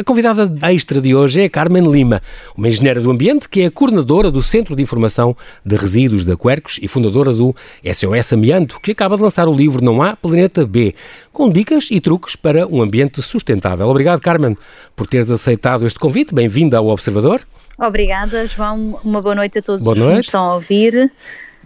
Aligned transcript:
A 0.00 0.02
convidada 0.02 0.50
extra 0.72 0.98
de 0.98 1.14
hoje 1.14 1.42
é 1.42 1.44
a 1.44 1.50
Carmen 1.50 1.84
Lima, 1.90 2.22
uma 2.56 2.68
engenheira 2.68 3.02
do 3.02 3.10
ambiente 3.10 3.46
que 3.46 3.60
é 3.60 3.68
coordenadora 3.68 4.30
do 4.30 4.42
Centro 4.42 4.74
de 4.74 4.82
Informação 4.82 5.36
de 5.62 5.76
Resíduos 5.76 6.24
da 6.24 6.34
Quercos 6.38 6.80
e 6.80 6.88
fundadora 6.88 7.34
do 7.34 7.54
SOS 7.84 8.32
Amianto, 8.32 8.80
que 8.80 8.92
acaba 8.92 9.16
de 9.16 9.22
lançar 9.22 9.46
o 9.46 9.52
livro 9.52 9.84
Não 9.84 10.00
Há 10.00 10.16
Planeta 10.16 10.64
B, 10.64 10.94
com 11.30 11.50
dicas 11.50 11.88
e 11.90 12.00
truques 12.00 12.34
para 12.34 12.66
um 12.66 12.80
ambiente 12.80 13.20
sustentável. 13.20 13.86
Obrigado, 13.88 14.22
Carmen, 14.22 14.56
por 14.96 15.06
teres 15.06 15.30
aceitado 15.30 15.86
este 15.86 15.98
convite. 15.98 16.34
Bem-vinda 16.34 16.78
ao 16.78 16.86
Observador. 16.86 17.42
Obrigada, 17.78 18.46
João. 18.46 18.98
Uma 19.04 19.20
boa 19.20 19.34
noite 19.34 19.58
a 19.58 19.62
todos 19.62 19.84
boa 19.84 19.94
noite. 19.94 20.20
que 20.20 20.26
estão 20.28 20.44
a 20.44 20.54
ouvir. 20.54 21.12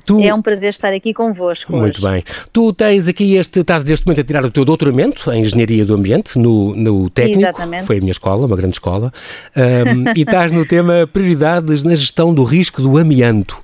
Tu... 0.05 0.21
É 0.21 0.35
um 0.35 0.43
prazer 0.43 0.71
estar 0.71 0.93
aqui 0.93 1.15
convosco. 1.15 1.73
Muito 1.73 2.05
hoje. 2.05 2.15
bem. 2.15 2.25
Tu 2.53 2.73
tens 2.73 3.09
aqui 3.09 3.37
este, 3.37 3.61
estás 3.61 3.83
neste 3.85 4.07
momento 4.07 4.21
a 4.21 4.25
tirar 4.25 4.45
o 4.45 4.51
teu 4.51 4.65
doutoramento 4.65 5.33
em 5.33 5.41
Engenharia 5.41 5.85
do 5.85 5.95
Ambiente 5.95 6.39
no, 6.39 6.75
no 6.75 7.09
técnico. 7.11 7.41
Exatamente. 7.41 7.87
Foi 7.87 7.97
a 7.97 8.01
minha 8.01 8.13
escola, 8.13 8.47
uma 8.47 8.57
grande 8.57 8.77
escola. 8.77 9.13
Um, 9.57 10.17
e 10.17 10.23
estás 10.23 10.53
no 10.53 10.67
tema 10.67 11.09
Prioridades 11.13 11.83
na 11.83 11.95
Gestão 11.95 12.35
do 12.35 12.45
Risco 12.45 12.83
do 12.83 12.99
Amianto. 12.99 13.61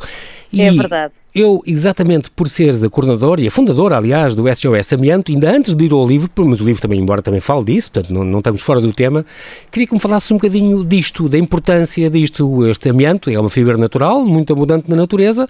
E 0.53 0.63
é 0.63 0.73
verdade. 0.73 1.13
Eu, 1.33 1.63
exatamente 1.65 2.29
por 2.29 2.49
seres 2.49 2.83
a 2.83 2.91
coordenadora 2.91 3.41
e 3.41 3.47
a 3.47 3.51
fundadora, 3.53 3.97
aliás, 3.97 4.35
do 4.35 4.53
SOS 4.53 4.93
Amianto, 4.95 5.31
ainda 5.31 5.55
antes 5.55 5.77
de 5.77 5.85
ir 5.85 5.93
ao 5.93 6.05
livro, 6.05 6.29
mas 6.39 6.61
o 6.61 6.65
livro 6.65 6.83
também, 6.83 6.99
embora 6.99 7.23
também 7.23 7.39
fale 7.39 7.65
disso, 7.65 7.93
portanto 7.93 8.13
não, 8.13 8.25
não 8.25 8.39
estamos 8.41 8.61
fora 8.61 8.81
do 8.81 8.93
tema, 8.93 9.25
queria 9.71 9.87
que 9.87 9.95
me 9.95 10.01
falasses 10.01 10.29
um 10.33 10.35
bocadinho 10.35 10.83
disto, 10.83 11.29
da 11.29 11.39
importância 11.39 12.11
disto. 12.11 12.67
Este 12.67 12.91
amianto 12.91 13.31
é 13.31 13.39
uma 13.39 13.49
fibra 13.49 13.77
natural, 13.77 14.25
muito 14.25 14.53
abundante 14.53 14.91
na 14.91 14.97
natureza, 14.97 15.49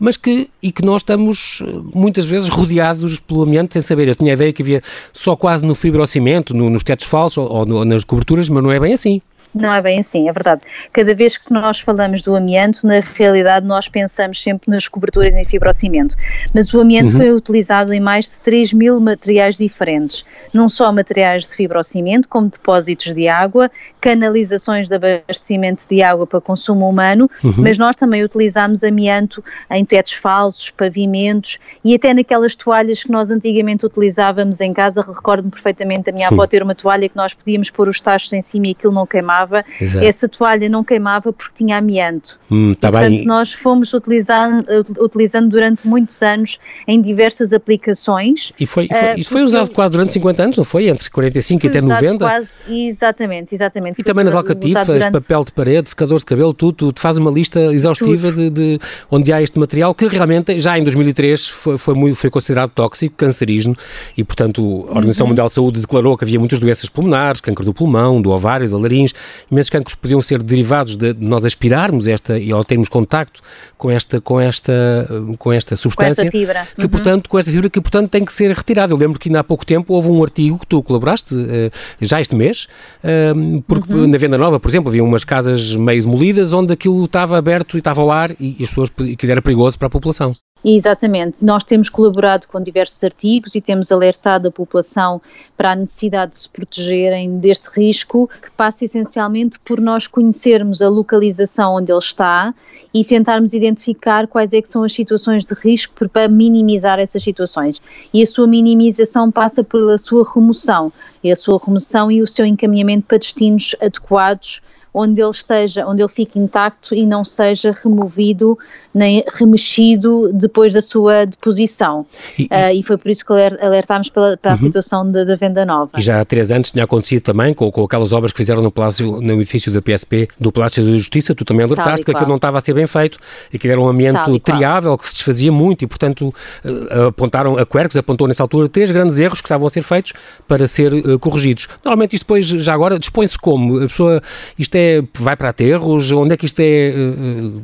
mas 0.00 0.16
que, 0.16 0.50
e 0.60 0.72
que 0.72 0.84
nós 0.84 1.02
estamos 1.02 1.62
eh, 1.64 1.80
muitas 1.94 2.24
vezes 2.24 2.48
rodeados 2.48 3.20
pelo 3.20 3.42
amianto 3.42 3.74
sem 3.74 3.82
saber. 3.82 4.08
Eu 4.08 4.16
tinha 4.16 4.32
a 4.32 4.34
ideia 4.34 4.52
que 4.52 4.62
havia 4.62 4.82
só 5.12 5.36
quase 5.36 5.64
no 5.64 5.76
fibrocimento, 5.76 6.54
no, 6.54 6.68
nos 6.70 6.82
tetos 6.82 7.06
falsos 7.06 7.38
ou, 7.38 7.70
ou 7.70 7.84
nas 7.84 8.02
coberturas, 8.02 8.48
mas 8.48 8.62
não 8.62 8.72
é 8.72 8.80
bem 8.80 8.94
assim. 8.94 9.22
Não 9.54 9.72
é 9.74 9.82
bem 9.82 9.98
assim, 9.98 10.28
é 10.28 10.32
verdade. 10.32 10.62
Cada 10.92 11.14
vez 11.14 11.36
que 11.36 11.52
nós 11.52 11.80
falamos 11.80 12.22
do 12.22 12.36
amianto, 12.36 12.86
na 12.86 13.00
realidade 13.00 13.66
nós 13.66 13.88
pensamos 13.88 14.40
sempre 14.40 14.70
nas 14.70 14.86
coberturas 14.86 15.34
em 15.34 15.44
fibrocimento. 15.44 16.14
Mas 16.54 16.72
o 16.72 16.80
amianto 16.80 17.12
uhum. 17.12 17.18
foi 17.18 17.32
utilizado 17.32 17.92
em 17.92 18.00
mais 18.00 18.26
de 18.26 18.36
3 18.44 18.72
mil 18.72 19.00
materiais 19.00 19.56
diferentes. 19.56 20.24
Não 20.52 20.68
só 20.68 20.92
materiais 20.92 21.48
de 21.48 21.56
fibrocimento, 21.56 22.28
como 22.28 22.48
depósitos 22.48 23.12
de 23.12 23.26
água, 23.26 23.70
canalizações 24.00 24.88
de 24.88 24.94
abastecimento 24.94 25.84
de 25.88 26.00
água 26.00 26.26
para 26.26 26.40
consumo 26.40 26.88
humano, 26.88 27.28
uhum. 27.42 27.54
mas 27.58 27.76
nós 27.76 27.96
também 27.96 28.22
utilizamos 28.22 28.84
amianto 28.84 29.42
em 29.70 29.84
tetos 29.84 30.12
falsos, 30.12 30.70
pavimentos 30.70 31.58
e 31.84 31.94
até 31.94 32.14
naquelas 32.14 32.54
toalhas 32.54 33.02
que 33.02 33.10
nós 33.10 33.30
antigamente 33.30 33.84
utilizávamos 33.84 34.60
em 34.60 34.72
casa. 34.72 35.02
Recordo-me 35.02 35.50
perfeitamente 35.50 36.08
a 36.08 36.12
minha 36.12 36.28
avó 36.28 36.46
ter 36.46 36.62
uma 36.62 36.74
toalha 36.74 37.08
que 37.08 37.16
nós 37.16 37.34
podíamos 37.34 37.68
pôr 37.70 37.88
os 37.88 38.00
tachos 38.00 38.32
em 38.32 38.42
cima 38.42 38.68
e 38.68 38.70
aquilo 38.72 38.92
não 38.92 39.06
queimava 39.06 39.39
queimava, 39.40 39.64
Exato. 39.80 40.04
essa 40.04 40.28
toalha 40.28 40.68
não 40.68 40.84
queimava 40.84 41.32
porque 41.32 41.54
tinha 41.56 41.78
amianto. 41.78 42.38
Hum, 42.50 42.74
tá 42.74 42.90
Portanto, 42.90 43.16
bem. 43.16 43.24
nós 43.24 43.52
fomos 43.52 43.92
utilizando, 43.92 44.64
utilizando 44.98 45.48
durante 45.48 45.86
muitos 45.86 46.22
anos 46.22 46.58
em 46.86 47.00
diversas 47.00 47.52
aplicações. 47.52 48.52
E 48.58 48.66
foi, 48.66 48.88
foi, 48.88 49.20
uh, 49.20 49.24
foi 49.24 49.42
usado 49.42 49.70
quase 49.70 49.92
durante 49.92 50.12
50 50.12 50.42
anos, 50.42 50.56
não 50.56 50.64
foi? 50.64 50.88
Entre 50.88 51.08
45 51.10 51.66
e 51.66 51.68
até 51.68 51.80
90? 51.80 52.18
Quase, 52.18 52.62
exatamente, 52.68 53.54
exatamente. 53.54 54.00
E 54.00 54.04
também 54.04 54.24
nas 54.24 54.34
alcatifas, 54.34 54.86
durante... 54.86 55.12
papel 55.12 55.44
de 55.44 55.52
parede, 55.52 55.88
secadores 55.88 56.22
de 56.22 56.26
cabelo, 56.26 56.52
tudo, 56.52 56.92
tu 56.92 57.00
faz 57.00 57.18
uma 57.18 57.30
lista 57.30 57.60
exaustiva 57.72 58.32
de, 58.32 58.50
de, 58.50 58.78
onde 59.10 59.32
há 59.32 59.42
este 59.42 59.58
material 59.58 59.94
que 59.94 60.06
realmente 60.06 60.58
já 60.58 60.78
em 60.78 60.82
2003 60.82 61.48
foi, 61.48 61.78
foi, 61.78 61.94
muito, 61.94 62.16
foi 62.16 62.30
considerado 62.30 62.70
tóxico, 62.70 63.14
cancerígeno 63.16 63.76
e, 64.16 64.24
portanto, 64.24 64.86
a 64.88 64.90
Organização 64.90 65.26
uhum. 65.26 65.30
Mundial 65.30 65.48
de 65.48 65.54
Saúde 65.54 65.80
declarou 65.80 66.16
que 66.16 66.24
havia 66.24 66.38
muitas 66.38 66.58
doenças 66.58 66.88
pulmonares, 66.88 67.40
câncer 67.40 67.64
do 67.64 67.74
pulmão, 67.74 68.20
do 68.20 68.30
ovário, 68.30 68.68
da 68.68 68.78
laringe, 68.78 69.14
imensos 69.50 69.70
cancros 69.70 69.94
podiam 69.94 70.20
ser 70.20 70.42
derivados 70.42 70.96
de 70.96 71.14
nós 71.14 71.44
aspirarmos 71.44 72.06
esta 72.08 72.38
e 72.38 72.52
ao 72.52 72.64
termos 72.64 72.88
contacto 72.88 73.42
com 73.76 73.90
esta 73.90 74.20
com 74.20 74.40
esta 74.40 75.08
com 75.38 75.52
esta 75.52 75.76
substância 75.76 76.22
com 76.22 76.28
essa 76.28 76.38
fibra. 76.38 76.68
que 76.74 76.82
uhum. 76.82 76.88
portanto 76.88 77.28
com 77.28 77.38
esta 77.38 77.50
fibra 77.50 77.70
que 77.70 77.80
portanto 77.80 78.10
tem 78.10 78.24
que 78.24 78.32
ser 78.32 78.50
retirada. 78.50 78.92
Eu 78.92 78.96
lembro 78.96 79.18
que 79.18 79.28
ainda 79.28 79.40
há 79.40 79.44
pouco 79.44 79.64
tempo 79.64 79.94
houve 79.94 80.08
um 80.08 80.22
artigo 80.22 80.58
que 80.58 80.66
tu 80.66 80.82
colaboraste 80.82 81.34
uh, 81.34 81.70
já 82.00 82.20
este 82.20 82.34
mês, 82.34 82.66
uh, 83.04 83.62
porque 83.66 83.92
uhum. 83.92 84.06
na 84.06 84.18
venda 84.18 84.38
nova, 84.38 84.58
por 84.58 84.68
exemplo, 84.68 84.88
havia 84.88 85.02
umas 85.02 85.24
casas 85.24 85.74
meio 85.74 86.02
demolidas 86.02 86.52
onde 86.52 86.72
aquilo 86.72 87.04
estava 87.04 87.38
aberto 87.38 87.76
e 87.76 87.78
estava 87.78 88.00
ao 88.00 88.10
ar 88.10 88.32
e, 88.32 88.56
e 88.58 88.64
as 88.64 88.68
pessoas 88.68 88.90
que 88.90 89.30
era 89.30 89.42
perigoso 89.42 89.78
para 89.78 89.86
a 89.86 89.90
população. 89.90 90.34
Exatamente. 90.64 91.42
Nós 91.42 91.64
temos 91.64 91.88
colaborado 91.88 92.46
com 92.46 92.62
diversos 92.62 93.02
artigos 93.02 93.54
e 93.54 93.62
temos 93.62 93.90
alertado 93.90 94.48
a 94.48 94.50
população 94.50 95.20
para 95.56 95.72
a 95.72 95.74
necessidade 95.74 96.32
de 96.32 96.38
se 96.38 96.48
protegerem 96.48 97.38
deste 97.38 97.68
risco, 97.70 98.28
que 98.28 98.50
passa 98.50 98.84
essencialmente 98.84 99.58
por 99.60 99.80
nós 99.80 100.06
conhecermos 100.06 100.82
a 100.82 100.88
localização 100.88 101.76
onde 101.76 101.90
ele 101.90 101.98
está 101.98 102.54
e 102.92 103.04
tentarmos 103.04 103.54
identificar 103.54 104.26
quais 104.26 104.52
é 104.52 104.60
que 104.60 104.68
são 104.68 104.82
as 104.82 104.92
situações 104.92 105.46
de 105.46 105.54
risco 105.54 106.08
para 106.08 106.28
minimizar 106.28 106.98
essas 106.98 107.22
situações. 107.22 107.80
E 108.12 108.22
a 108.22 108.26
sua 108.26 108.46
minimização 108.46 109.30
passa 109.30 109.64
pela 109.64 109.96
sua 109.96 110.24
remoção, 110.34 110.92
e 111.24 111.32
a 111.32 111.36
sua 111.36 111.58
remoção 111.58 112.10
e 112.10 112.20
o 112.20 112.26
seu 112.26 112.44
encaminhamento 112.44 113.06
para 113.06 113.18
destinos 113.18 113.74
adequados 113.80 114.60
onde 114.92 115.20
ele 115.20 115.30
esteja, 115.30 115.86
onde 115.86 116.02
ele 116.02 116.08
fique 116.08 116.38
intacto 116.38 116.94
e 116.94 117.06
não 117.06 117.24
seja 117.24 117.72
removido 117.72 118.58
nem 118.92 119.24
remexido 119.32 120.32
depois 120.32 120.72
da 120.72 120.80
sua 120.80 121.24
deposição. 121.24 122.04
E, 122.38 122.44
uh, 122.44 122.74
e 122.74 122.82
foi 122.82 122.98
por 122.98 123.10
isso 123.10 123.24
que 123.24 123.32
alertámos 123.32 124.08
pela, 124.08 124.36
para 124.36 124.52
a 124.52 124.54
uhum. 124.54 124.60
situação 124.60 125.10
da, 125.10 125.22
da, 125.24 125.36
venda 125.36 125.64
nova. 125.64 125.92
E 125.96 126.00
já 126.00 126.20
há 126.20 126.24
três 126.24 126.50
anos 126.50 126.70
tinha 126.72 126.84
acontecido 126.84 127.22
também 127.22 127.54
com, 127.54 127.70
com 127.70 127.84
aquelas 127.84 128.12
obras 128.12 128.32
que 128.32 128.38
fizeram 128.38 128.62
no 128.62 128.70
Palácio, 128.70 129.20
no 129.20 129.34
edifício 129.34 129.72
da 129.72 129.80
PSP, 129.80 130.28
do 130.38 130.50
Palácio 130.50 130.84
da 130.84 130.90
Justiça, 130.92 131.34
tu 131.34 131.44
também 131.44 131.64
alertaste 131.64 132.04
que 132.04 132.10
aquilo 132.10 132.28
não 132.28 132.36
estava 132.36 132.58
a 132.58 132.60
ser 132.60 132.74
bem 132.74 132.86
feito 132.86 133.18
e 133.52 133.58
que 133.58 133.68
era 133.68 133.80
um 133.80 133.88
ambiente 133.88 134.40
triável, 134.40 134.98
que 134.98 135.06
se 135.06 135.14
desfazia 135.14 135.52
muito 135.52 135.82
e, 135.82 135.86
portanto, 135.86 136.34
uh, 136.64 137.08
apontaram, 137.08 137.56
a 137.56 137.64
Quercus 137.64 137.96
apontou 137.96 138.26
nessa 138.26 138.42
altura 138.42 138.68
três 138.68 138.90
grandes 138.90 139.18
erros 139.18 139.40
que 139.40 139.46
estavam 139.46 139.66
a 139.66 139.70
ser 139.70 139.82
feitos 139.82 140.12
para 140.48 140.66
ser 140.66 140.92
uh, 140.92 141.18
corrigidos. 141.18 141.68
Normalmente 141.84 142.16
isto 142.16 142.24
depois, 142.24 142.46
já 142.46 142.74
agora, 142.74 142.98
dispõe-se 142.98 143.38
como? 143.38 143.78
A 143.78 143.82
pessoa, 143.82 144.20
isto 144.58 144.74
é, 144.74 144.79
vai 145.14 145.36
para 145.36 145.50
aterros? 145.50 146.10
Onde 146.12 146.34
é 146.34 146.36
que 146.36 146.46
isto 146.46 146.60
é 146.60 146.92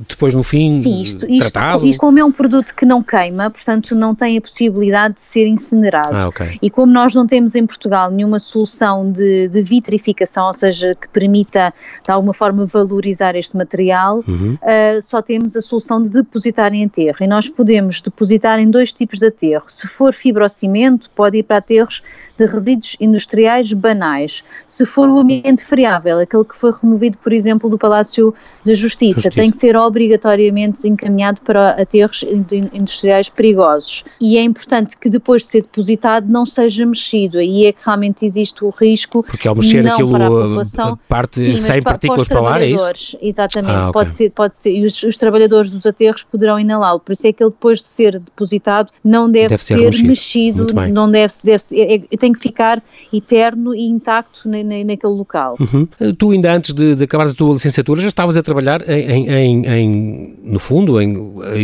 depois 0.09 0.33
no 0.35 0.43
fim? 0.43 0.75
Sim, 0.75 1.03
isto 1.03 1.17
isto, 1.17 1.33
isto, 1.33 1.53
tratado? 1.53 1.87
Isto, 1.87 2.01
como 2.01 2.19
é 2.19 2.25
um 2.25 2.33
produto 2.33 2.75
que 2.75 2.85
não 2.85 3.03
queima, 3.03 3.51
portanto 3.51 3.95
não 3.95 4.15
tem 4.15 4.37
a 4.37 4.41
possibilidade 4.41 5.15
de 5.15 5.23
ser 5.23 5.47
incinerado. 5.47 6.17
Ah, 6.17 6.29
okay. 6.29 6.59
E 6.61 6.71
como 6.71 6.93
nós 6.93 7.15
não 7.15 7.27
temos 7.27 7.55
em 7.55 7.67
Portugal 7.67 8.11
nenhuma 8.11 8.39
solução 8.39 9.11
de, 9.11 9.49
de, 9.49 9.63
vitrificação, 9.63 10.47
ou 10.47 10.55
seja, 10.55 10.95
que 10.95 11.09
permita 11.09 11.73
de 12.05 12.11
alguma 12.11 12.35
forma 12.35 12.67
valorizar 12.67 13.35
este 13.35 13.57
material, 13.57 14.23
uhum. 14.27 14.55
uh, 14.55 15.03
só 15.03 15.23
temos 15.23 15.57
a 15.57 15.61
solução 15.61 16.03
de 16.03 16.11
depositar 16.11 16.73
em 16.75 16.85
aterro. 16.85 17.17
E 17.21 17.27
nós 17.27 17.49
podemos 17.49 18.01
depositar 18.01 18.59
em 18.59 18.71
dois 18.71 18.93
tipos 18.93 19.19
de 19.19 19.27
aterro. 19.27 19.65
Se 19.67 19.87
for 19.87 20.13
fibrocimento, 20.13 21.11
pode 21.11 21.39
ir 21.39 21.43
para 21.43 21.59
aterros 21.59 22.03
de 22.37 22.47
resíduos 22.47 22.97
industriais 23.01 23.73
banais. 23.73 24.45
Se 24.67 24.85
for 24.85 25.09
o 25.09 25.19
ambiente 25.19 25.65
friável, 25.65 26.19
aquele 26.19 26.45
que 26.45 26.55
foi 26.55 26.71
removido, 26.71 27.19
por 27.19 27.33
exemplo, 27.33 27.69
do 27.69 27.79
Palácio 27.79 28.35
da 28.65 28.75
Justiça, 28.75 29.23
Justiça. 29.23 29.31
tem 29.31 29.51
que 29.51 29.57
ser 29.57 29.77
obrigatoriamente 29.77 30.87
encaminhado 30.87 31.41
para 31.43 31.71
aterros 31.71 32.25
industriais 32.73 33.29
perigosos. 33.29 34.05
E 34.21 34.37
é 34.37 34.43
importante 34.43 34.97
que 34.97 35.09
depois 35.09 35.43
de 35.43 35.49
ser 35.49 35.63
depositado 35.63 36.29
não 36.29 36.47
seja 36.47 36.85
mexido. 36.85 37.39
Aí 37.39 37.67
é 37.67 37.73
que 37.73 37.81
realmente 37.85 38.25
existe 38.25 38.65
o 38.65 38.71
risco. 38.71 39.23
Porque 39.23 39.49
ao 39.49 39.55
mexer 39.55 39.83
não 39.83 39.95
aquilo 39.95 40.11
para 40.11 40.27
a 40.27 40.31
população, 40.31 40.99
parte 41.09 41.45
sim, 41.45 41.57
sem 41.57 41.83
partículas 41.83 42.29
para, 42.29 42.39
para 42.39 42.45
o 42.45 42.49
ar, 42.49 42.63
é 42.63 42.67
isso? 42.67 43.19
Exatamente, 43.21 43.75
ah, 43.75 43.91
okay. 43.91 43.93
pode 43.93 44.15
ser, 44.15 44.31
pode 44.31 44.55
ser. 44.57 44.71
E 44.73 44.85
os, 44.85 45.03
os 45.03 45.17
trabalhadores 45.17 45.71
dos 45.71 45.87
aterros 45.87 46.23
poderão 46.23 46.59
inalá-lo. 46.59 47.01
Por 47.01 47.13
isso 47.13 47.27
é 47.27 47.33
que 47.33 47.43
ele 47.43 47.51
depois 47.51 47.79
de 47.79 47.87
ser 47.87 48.19
depositado 48.19 48.93
não 49.03 49.31
deve, 49.31 49.49
deve 49.49 49.63
ser, 49.63 49.95
ser 49.95 50.03
mexido, 50.03 50.67
não 50.93 51.11
deve, 51.11 51.33
deve 51.43 51.59
ser, 51.59 51.77
é, 51.77 51.95
é, 51.97 52.17
tem 52.27 52.33
que 52.33 52.41
ficar 52.41 52.83
eterno 53.13 53.75
e 53.75 53.85
intacto 53.85 54.49
na, 54.49 54.59
na, 54.59 54.85
naquele 54.85 55.13
local. 55.13 55.57
Uhum. 55.61 55.87
Tu 56.15 56.31
ainda 56.33 56.53
antes 56.53 56.75
de, 56.75 56.97
de 56.97 57.05
acabares 57.05 57.33
a 57.33 57.37
tua 57.37 57.55
licenciatura 57.55 58.01
já 58.01 58.09
estavas 58.09 58.37
a 58.37 58.43
trabalhar 58.43 58.89
em, 58.89 59.29
em, 59.29 59.67
em 59.67 60.39
no 60.43 60.59
fundo, 60.59 61.01
em, 61.01 61.15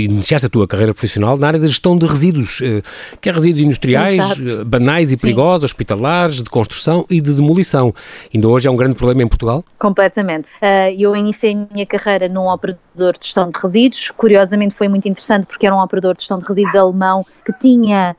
iniciaste 0.04 0.46
a 0.46 0.50
tua 0.50 0.68
carreira 0.68 0.92
profissional 0.92 1.36
na 1.36 1.48
área 1.48 1.60
da 1.60 1.66
gestão 1.66 1.96
de 1.98 2.06
resíduos, 2.06 2.60
eh, 2.62 2.82
que 3.20 3.28
é 3.28 3.32
resíduos 3.32 3.64
industriais, 3.64 4.18
Exato. 4.18 4.60
Eh, 4.60 4.64
banais 4.64 5.10
e 5.10 5.16
Sim. 5.16 5.20
perigosos, 5.20 5.64
hospitalares, 5.64 6.36
de 6.36 6.50
construção 6.50 7.04
e 7.10 7.20
de 7.20 7.32
demolição. 7.32 7.92
Ainda 8.32 8.48
hoje 8.48 8.68
é 8.68 8.70
um 8.70 8.76
grande 8.76 8.94
problema 8.94 9.22
em 9.22 9.28
Portugal? 9.28 9.64
Completamente. 9.78 10.48
Eu 10.96 11.16
iniciei 11.16 11.54
a 11.54 11.74
minha 11.74 11.86
carreira 11.86 12.28
num 12.28 12.48
operador 12.48 13.18
de 13.18 13.24
gestão 13.24 13.50
de 13.50 13.58
resíduos, 13.60 14.10
curiosamente 14.12 14.74
foi 14.74 14.88
muito 14.88 15.08
interessante 15.08 15.46
porque 15.46 15.66
era 15.66 15.74
um 15.74 15.80
operador 15.80 16.14
de 16.14 16.22
gestão 16.22 16.38
de 16.38 16.44
resíduos 16.46 16.74
alemão 16.74 17.24
que 17.44 17.52
tinha 17.58 18.14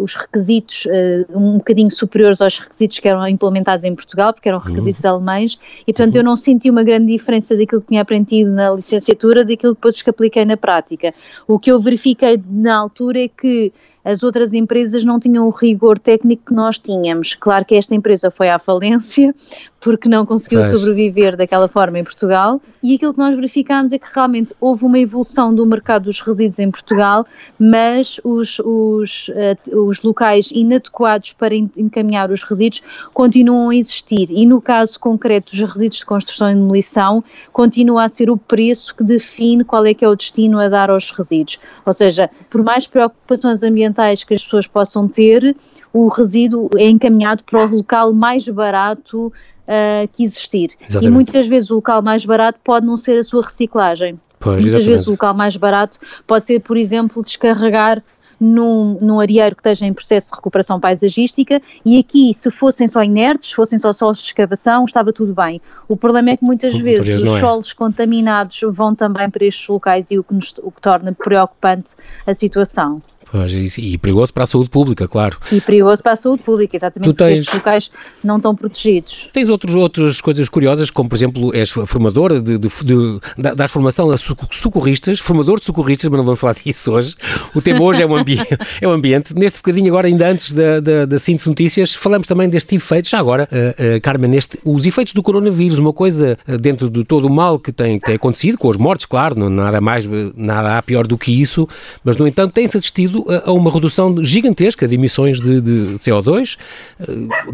os 0.00 0.14
requisitos 0.14 0.86
um 1.34 1.58
bocadinho 1.58 1.90
superiores 1.90 2.40
aos 2.40 2.58
requisitos 2.58 2.98
que 2.98 3.08
eram 3.08 3.26
implementados 3.26 3.84
em 3.84 3.94
Portugal, 3.94 4.32
porque 4.32 4.48
eram 4.48 4.58
uhum. 4.58 4.64
requisitos 4.64 5.04
uhum. 5.04 5.10
alemães, 5.10 5.58
e 5.86 5.92
portanto 5.92 6.16
eu 6.16 6.22
não 6.24 6.36
senti 6.36 6.70
uma 6.70 6.82
grande 6.82 7.06
diferença 7.06 7.56
daquilo 7.56 7.80
que 7.80 7.88
tinha 7.88 8.02
aprendido 8.02 8.50
na 8.50 8.70
licenciatura, 8.70 9.44
daquilo 9.44 9.74
depois 9.74 10.00
que 10.00 10.10
apliquei 10.10 10.44
na 10.44 10.56
prática. 10.56 11.12
O 11.46 11.58
que 11.58 11.70
eu 11.70 11.80
verifiquei 11.80 12.40
na 12.48 12.76
altura 12.76 13.24
é 13.24 13.28
que 13.28 13.72
as 14.04 14.22
outras 14.22 14.52
empresas 14.52 15.04
não 15.04 15.18
tinham 15.18 15.46
o 15.46 15.50
rigor 15.50 15.98
técnico 15.98 16.46
que 16.46 16.54
nós 16.54 16.78
tínhamos. 16.78 17.34
Claro 17.34 17.64
que 17.64 17.74
esta 17.74 17.94
empresa 17.94 18.30
foi 18.30 18.50
à 18.50 18.58
falência 18.58 19.34
porque 19.80 20.08
não 20.08 20.24
conseguiu 20.24 20.62
sobreviver 20.62 21.36
daquela 21.36 21.66
forma 21.66 21.98
em 21.98 22.04
Portugal 22.04 22.60
e 22.80 22.94
aquilo 22.94 23.12
que 23.12 23.18
nós 23.18 23.34
verificámos 23.34 23.92
é 23.92 23.98
que 23.98 24.06
realmente 24.14 24.54
houve 24.60 24.84
uma 24.84 24.98
evolução 24.98 25.52
do 25.52 25.66
mercado 25.66 26.04
dos 26.04 26.20
resíduos 26.20 26.60
em 26.60 26.70
Portugal, 26.70 27.26
mas 27.58 28.20
os, 28.22 28.60
os, 28.60 29.28
uh, 29.28 29.80
os 29.84 30.00
locais 30.02 30.50
inadequados 30.52 31.32
para 31.32 31.56
encaminhar 31.56 32.30
os 32.30 32.44
resíduos 32.44 32.80
continuam 33.12 33.70
a 33.70 33.74
existir 33.74 34.30
e 34.30 34.46
no 34.46 34.60
caso 34.60 35.00
concreto 35.00 35.50
dos 35.50 35.60
resíduos 35.60 35.98
de 35.98 36.06
construção 36.06 36.48
e 36.48 36.54
demolição 36.54 37.24
continua 37.52 38.04
a 38.04 38.08
ser 38.08 38.30
o 38.30 38.36
preço 38.36 38.94
que 38.94 39.02
define 39.02 39.64
qual 39.64 39.84
é 39.84 39.92
que 39.92 40.04
é 40.04 40.08
o 40.08 40.14
destino 40.14 40.60
a 40.60 40.68
dar 40.68 40.90
aos 40.90 41.10
resíduos. 41.10 41.58
Ou 41.84 41.92
seja, 41.92 42.30
por 42.48 42.62
mais 42.62 42.86
preocupações 42.86 43.64
ambientais 43.64 43.91
que 44.26 44.34
as 44.34 44.44
pessoas 44.44 44.66
possam 44.66 45.08
ter, 45.08 45.56
o 45.92 46.08
resíduo 46.08 46.70
é 46.76 46.88
encaminhado 46.88 47.44
para 47.44 47.64
o 47.66 47.76
local 47.76 48.12
mais 48.12 48.48
barato 48.48 49.26
uh, 49.26 50.08
que 50.12 50.24
existir. 50.24 50.70
Exatamente. 50.80 51.06
E 51.06 51.10
muitas 51.10 51.46
vezes 51.46 51.70
o 51.70 51.76
local 51.76 52.02
mais 52.02 52.24
barato 52.24 52.58
pode 52.62 52.86
não 52.86 52.96
ser 52.96 53.18
a 53.18 53.24
sua 53.24 53.42
reciclagem. 53.42 54.18
Pois, 54.38 54.56
Muitas 54.56 54.80
exatamente. 54.80 54.90
vezes 54.90 55.06
o 55.06 55.10
local 55.12 55.34
mais 55.34 55.56
barato 55.56 55.98
pode 56.26 56.46
ser, 56.46 56.60
por 56.60 56.76
exemplo, 56.76 57.24
descarregar 57.24 58.02
num, 58.42 58.98
num 59.00 59.20
areeiro 59.20 59.54
que 59.54 59.60
esteja 59.60 59.86
em 59.86 59.92
processo 59.92 60.30
de 60.30 60.36
recuperação 60.36 60.80
paisagística 60.80 61.62
e 61.84 61.96
aqui, 61.96 62.34
se 62.34 62.50
fossem 62.50 62.88
só 62.88 63.00
inertes, 63.00 63.50
se 63.50 63.54
fossem 63.54 63.78
só 63.78 63.92
solos 63.92 64.18
de 64.18 64.24
escavação, 64.24 64.84
estava 64.84 65.12
tudo 65.12 65.32
bem. 65.32 65.60
O 65.86 65.96
problema 65.96 66.30
é 66.30 66.36
que 66.36 66.44
muitas 66.44 66.76
vezes 66.76 67.22
os 67.22 67.30
é. 67.30 67.38
solos 67.38 67.72
contaminados 67.72 68.58
vão 68.68 68.96
também 68.96 69.30
para 69.30 69.44
estes 69.44 69.68
locais 69.68 70.10
e 70.10 70.18
o 70.18 70.24
que, 70.24 70.34
nos, 70.34 70.52
o 70.60 70.72
que 70.72 70.80
torna 70.80 71.12
preocupante 71.12 71.94
a 72.26 72.34
situação. 72.34 73.00
Pois, 73.32 73.78
e, 73.78 73.96
perigoso 73.96 74.30
para 74.30 74.42
a 74.42 74.46
saúde 74.46 74.68
pública, 74.68 75.08
claro. 75.08 75.38
E 75.50 75.58
perigoso 75.58 76.02
para 76.02 76.12
a 76.12 76.16
saúde 76.16 76.42
pública, 76.42 76.76
exatamente, 76.76 77.08
tu 77.08 77.14
tens, 77.14 77.28
porque 77.28 77.40
estes 77.40 77.54
locais 77.54 77.90
não 78.22 78.36
estão 78.36 78.54
protegidos. 78.54 79.30
Tens 79.32 79.48
outros, 79.48 79.74
outras 79.74 80.20
coisas 80.20 80.50
curiosas, 80.50 80.90
como 80.90 81.08
por 81.08 81.16
exemplo, 81.16 81.50
és 81.56 81.70
formadora 81.70 82.42
de, 82.42 82.58
de, 82.58 82.68
de, 82.68 83.20
de 83.38 83.54
das 83.54 83.70
formação 83.70 84.10
a 84.10 84.18
socorristas, 84.18 85.18
formador 85.18 85.58
de 85.58 85.64
socorristas, 85.64 86.10
mas 86.10 86.18
não 86.18 86.26
vamos 86.26 86.40
falar 86.40 86.56
disso 86.62 86.92
hoje. 86.92 87.16
O 87.54 87.62
tema 87.62 87.80
hoje 87.82 88.02
é 88.02 88.06
o, 88.06 88.14
ambi 88.14 88.38
é 88.82 88.86
o 88.86 88.90
ambiente. 88.90 89.34
Neste 89.34 89.60
bocadinho, 89.60 89.88
agora, 89.88 90.08
ainda 90.08 90.28
antes 90.28 90.52
da, 90.52 90.80
da, 90.80 91.06
da 91.06 91.18
síntese 91.18 91.48
notícias, 91.48 91.94
falamos 91.94 92.26
também 92.26 92.50
deste 92.50 92.76
efeito, 92.76 93.08
já 93.08 93.18
agora, 93.18 93.48
uh, 93.50 93.96
uh, 93.96 94.00
Carmen, 94.02 94.30
neste, 94.30 94.58
os 94.62 94.84
efeitos 94.84 95.14
do 95.14 95.22
coronavírus, 95.22 95.78
uma 95.78 95.94
coisa 95.94 96.36
uh, 96.46 96.58
dentro 96.58 96.90
de 96.90 97.02
todo 97.02 97.28
o 97.28 97.30
mal 97.30 97.58
que 97.58 97.72
tem, 97.72 97.98
que 97.98 98.04
tem 98.04 98.16
acontecido, 98.16 98.58
com 98.58 98.68
os 98.68 98.76
mortes, 98.76 99.06
claro, 99.06 99.38
não, 99.38 99.48
nada 99.48 99.80
mais, 99.80 100.06
nada 100.36 100.76
há 100.76 100.82
pior 100.82 101.06
do 101.06 101.16
que 101.16 101.32
isso, 101.32 101.66
mas 102.04 102.18
no 102.18 102.28
entanto 102.28 102.52
tem-se 102.52 102.76
assistido 102.76 103.21
a 103.44 103.52
uma 103.52 103.70
redução 103.70 104.22
gigantesca 104.22 104.86
de 104.86 104.94
emissões 104.94 105.40
de, 105.40 105.60
de 105.60 105.98
CO2, 105.98 106.56
eh, 107.00 107.04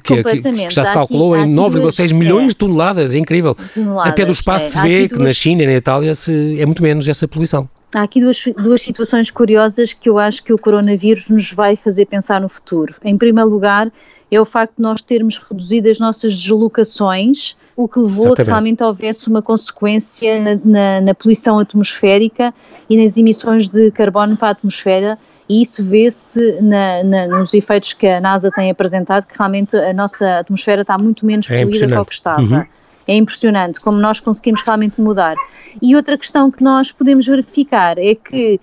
que, 0.03 0.23
que, 0.23 0.43
que, 0.43 0.71
já 0.71 0.85
se 0.85 0.93
calculou 0.93 1.35
aqui, 1.35 1.45
em 1.45 1.55
9,6 1.55 2.15
milhões 2.15 2.45
é, 2.45 2.49
de 2.49 2.57
toneladas, 2.57 3.15
é 3.15 3.19
incrível. 3.19 3.55
Toneladas, 3.55 4.13
Até 4.13 4.25
do 4.25 4.33
espaço 4.33 4.79
é, 4.79 4.83
se 4.83 4.89
vê 4.89 5.09
que 5.09 5.15
duas... 5.15 5.29
na 5.29 5.35
China 5.35 5.63
e 5.63 5.67
na 5.67 5.75
Itália 5.75 6.15
se, 6.15 6.61
é 6.61 6.67
muito 6.67 6.83
menos 6.83 7.09
essa 7.09 7.27
poluição. 7.27 7.69
Há 7.95 8.03
aqui 8.03 8.21
duas, 8.21 8.45
duas 8.63 8.83
situações 8.83 9.31
curiosas 9.31 9.95
que 9.95 10.11
eu 10.11 10.19
acho 10.19 10.43
que 10.45 10.53
o 10.53 10.59
coronavírus 10.59 11.29
nos 11.31 11.53
vai 11.53 11.75
fazer 11.75 12.05
pensar 12.05 12.41
no 12.41 12.49
futuro. 12.49 12.95
Em 13.03 13.17
primeiro 13.17 13.49
lugar, 13.49 13.91
é 14.31 14.39
o 14.39 14.45
facto 14.45 14.77
de 14.77 14.83
nós 14.83 15.01
termos 15.01 15.39
reduzido 15.39 15.89
as 15.89 15.99
nossas 15.99 16.37
deslocações, 16.37 17.57
o 17.75 17.89
que 17.89 17.99
levou 17.99 18.27
Exatamente. 18.27 18.41
a 18.41 18.45
que 18.45 18.51
realmente 18.51 18.83
houvesse 18.85 19.29
uma 19.29 19.41
consequência 19.41 20.39
na, 20.39 20.61
na, 20.63 21.01
na 21.01 21.15
poluição 21.15 21.59
atmosférica 21.59 22.53
e 22.91 23.03
nas 23.03 23.17
emissões 23.17 23.69
de 23.69 23.91
carbono 23.91 24.37
para 24.37 24.49
a 24.49 24.51
atmosfera 24.51 25.19
e 25.49 25.63
isso 25.63 25.83
vê-se 25.85 26.59
nos 26.61 27.55
efeitos 27.55 27.95
que 27.95 28.07
a 28.07 28.21
NASA 28.21 28.51
tem 28.51 28.71
apresentado, 28.71 29.27
que 29.27 29.37
realmente 29.37 29.77
a 29.77 29.93
nossa 29.93 30.41
atmosfera 30.41 30.83
está 30.83 30.99
muito 30.99 31.25
menos 31.25 31.49
é 31.51 31.65
poluída 31.65 31.87
do 31.87 32.05
que 32.05 32.13
estava. 32.13 32.41
Uhum. 32.41 32.67
É 33.07 33.17
impressionante 33.17 33.81
como 33.81 33.99
nós 33.99 34.21
conseguimos 34.21 34.61
realmente 34.61 35.01
mudar. 35.01 35.35
E 35.81 35.97
outra 35.97 36.19
questão 36.19 36.51
que 36.51 36.63
nós 36.63 36.93
podemos 36.93 37.27
verificar 37.27 37.97
é 37.97 38.15
que 38.15 38.61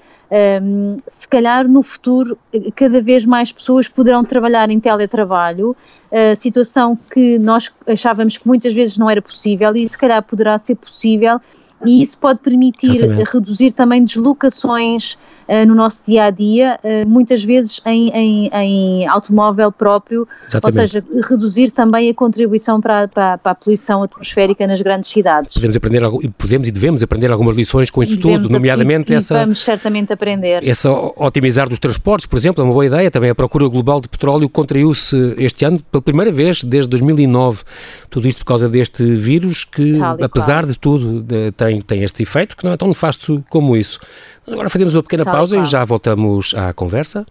um, 0.62 1.00
se 1.08 1.28
calhar 1.28 1.68
no 1.68 1.82
futuro 1.82 2.38
cada 2.76 3.02
vez 3.02 3.26
mais 3.26 3.52
pessoas 3.52 3.88
poderão 3.88 4.24
trabalhar 4.24 4.70
em 4.70 4.80
teletrabalho, 4.80 5.72
uh, 6.12 6.36
situação 6.36 6.98
que 7.12 7.40
nós 7.40 7.72
achávamos 7.88 8.38
que 8.38 8.48
muitas 8.48 8.74
vezes 8.74 8.98
não 8.98 9.10
era 9.10 9.22
possível 9.22 9.76
e 9.76 9.88
se 9.88 9.98
calhar 9.98 10.22
poderá 10.22 10.58
ser 10.60 10.76
possível 10.76 11.40
e 11.84 12.02
isso 12.02 12.18
pode 12.18 12.40
permitir 12.40 12.96
Exatamente. 12.96 13.32
reduzir 13.32 13.72
também 13.72 14.04
deslocações 14.04 15.18
uh, 15.48 15.66
no 15.66 15.76
nosso 15.76 16.04
dia 16.06 16.26
a 16.26 16.30
dia, 16.30 16.80
uh, 16.84 17.08
muitas 17.08 17.44
vezes 17.44 17.82
em, 17.86 18.10
em, 18.10 18.50
em 18.54 19.08
automóvel 19.08 19.72
próprio, 19.72 20.28
Exatamente. 20.48 20.66
ou 20.66 20.72
seja, 20.72 21.04
reduzir 21.30 21.72
também 21.72 22.10
a 22.10 22.14
contribuição 22.14 22.82
para, 22.82 23.08
para, 23.08 23.38
para, 23.38 23.52
a 23.52 23.56
poluição 23.56 24.04
atmosférica 24.04 24.66
nas 24.68 24.82
grandes 24.82 25.10
cidades. 25.10 25.54
Podemos 25.54 25.78
aprender, 25.78 26.02
podemos 26.38 26.68
e 26.68 26.72
devemos 26.72 27.04
aprender 27.04 27.32
algumas 27.32 27.56
lições 27.56 27.90
com 27.90 28.04
isso 28.04 28.18
tudo, 28.18 28.50
nomeadamente 28.50 29.14
e, 29.14 29.16
essa. 29.16 29.40
Vamos 29.40 29.60
certamente 29.60 30.12
aprender. 30.12 30.68
Essa 30.68 30.92
otimizar 30.92 31.70
dos 31.70 31.80
transportes, 31.80 32.26
por 32.26 32.38
exemplo, 32.38 32.62
é 32.62 32.66
uma 32.66 32.74
boa 32.74 32.86
ideia. 32.86 33.12
Também 33.12 33.30
a 33.30 33.36
procura 33.36 33.68
global 33.68 34.02
de 34.02 34.08
petróleo 34.08 34.50
contraiu-se 34.50 35.36
este 35.38 35.66
ano 35.66 35.80
pela 35.92 36.02
primeira 36.02 36.32
vez 36.32 36.64
desde 36.64 36.90
2009. 36.90 37.64
Tudo 38.10 38.28
isto 38.28 38.40
por 38.40 38.46
causa 38.46 38.70
deste 38.70 39.04
vírus 39.04 39.64
que, 39.64 40.00
apesar 40.22 40.66
de 40.66 40.78
tudo, 40.78 41.26
tem, 41.56 41.82
tem 41.82 42.04
este 42.04 42.24
efeito 42.24 42.56
que 42.56 42.64
não 42.64 42.72
é 42.72 42.78
tão 42.78 42.88
nefasto 42.88 43.44
como 43.50 43.76
isso. 43.76 44.00
Agora 44.48 44.70
fazemos 44.70 44.96
uma 44.96 45.02
pequena 45.02 45.24
Tal 45.26 45.35
pausa 45.36 45.58
e 45.58 45.66
já 45.66 45.84
voltamos 45.84 46.54
à 46.54 46.74
conversa. 46.74 47.26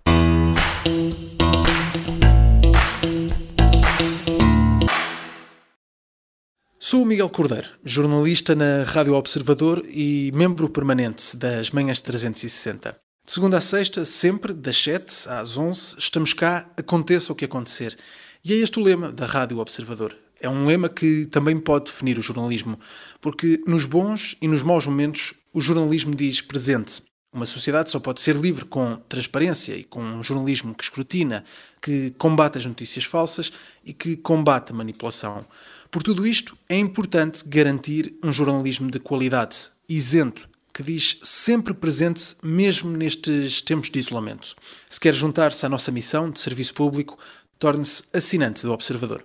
Sou 6.78 7.02
o 7.02 7.06
Miguel 7.06 7.30
Cordeiro, 7.30 7.70
jornalista 7.82 8.54
na 8.54 8.84
Rádio 8.84 9.14
Observador 9.14 9.82
e 9.88 10.30
membro 10.34 10.68
permanente 10.68 11.34
das 11.34 11.70
Manhãs 11.70 11.98
360. 11.98 12.94
De 13.24 13.32
segunda 13.32 13.56
a 13.56 13.60
sexta, 13.62 14.04
sempre 14.04 14.52
das 14.52 14.76
7 14.76 15.26
às 15.30 15.56
11, 15.56 15.94
estamos 15.96 16.34
cá, 16.34 16.70
aconteça 16.76 17.32
o 17.32 17.34
que 17.34 17.46
acontecer. 17.46 17.96
E 18.44 18.52
é 18.52 18.56
este 18.56 18.78
o 18.78 18.82
lema 18.82 19.10
da 19.10 19.24
Rádio 19.24 19.60
Observador. 19.60 20.14
É 20.38 20.48
um 20.50 20.66
lema 20.66 20.90
que 20.90 21.24
também 21.24 21.56
pode 21.56 21.86
definir 21.86 22.18
o 22.18 22.22
jornalismo, 22.22 22.78
porque 23.22 23.62
nos 23.66 23.86
bons 23.86 24.36
e 24.42 24.46
nos 24.46 24.62
maus 24.62 24.86
momentos 24.86 25.32
o 25.54 25.60
jornalismo 25.62 26.14
diz 26.14 26.42
presente. 26.42 27.00
Uma 27.34 27.46
sociedade 27.46 27.90
só 27.90 27.98
pode 27.98 28.20
ser 28.20 28.36
livre 28.36 28.64
com 28.64 28.94
transparência 29.08 29.74
e 29.74 29.82
com 29.82 30.00
um 30.00 30.22
jornalismo 30.22 30.72
que 30.72 30.84
escrutina, 30.84 31.44
que 31.82 32.12
combate 32.12 32.58
as 32.58 32.64
notícias 32.64 33.04
falsas 33.04 33.52
e 33.84 33.92
que 33.92 34.16
combate 34.16 34.70
a 34.70 34.74
manipulação. 34.74 35.44
Por 35.90 36.00
tudo 36.00 36.24
isto, 36.24 36.56
é 36.68 36.78
importante 36.78 37.42
garantir 37.44 38.14
um 38.22 38.30
jornalismo 38.30 38.88
de 38.88 39.00
qualidade, 39.00 39.68
isento, 39.88 40.48
que 40.72 40.84
diz 40.84 41.18
sempre 41.24 41.74
presente, 41.74 42.36
mesmo 42.40 42.96
nestes 42.96 43.60
tempos 43.60 43.90
de 43.90 43.98
isolamento. 43.98 44.54
Se 44.88 45.00
quer 45.00 45.12
juntar-se 45.12 45.66
à 45.66 45.68
nossa 45.68 45.90
missão 45.90 46.30
de 46.30 46.38
serviço 46.38 46.72
público, 46.72 47.18
torne-se 47.58 48.04
assinante 48.12 48.62
do 48.62 48.72
Observador. 48.72 49.24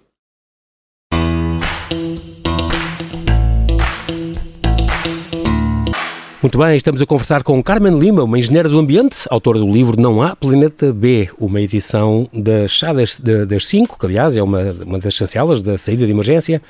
Muito 6.41 6.57
bem, 6.57 6.77
estamos 6.77 7.01
a 7.01 7.05
conversar 7.05 7.43
com 7.43 7.61
Carmen 7.61 7.99
Lima, 7.99 8.23
uma 8.23 8.39
engenheira 8.39 8.69
do 8.69 8.79
ambiente, 8.79 9.27
autora 9.29 9.59
do 9.59 9.69
livro 9.69 9.99
Não 9.99 10.21
Há 10.21 10.37
Planeta 10.37 10.93
B, 10.93 11.29
uma 11.37 11.59
edição 11.59 12.29
da 12.31 12.65
Chá 12.65 12.93
das, 12.93 13.19
das 13.19 13.65
Cinco, 13.65 13.99
que 13.99 14.05
aliás 14.05 14.37
é 14.37 14.41
uma, 14.41 14.61
uma 14.85 14.97
das 14.99 15.13
chancelas 15.13 15.61
da 15.61 15.77
saída 15.77 16.05
de 16.05 16.11
emergência, 16.13 16.61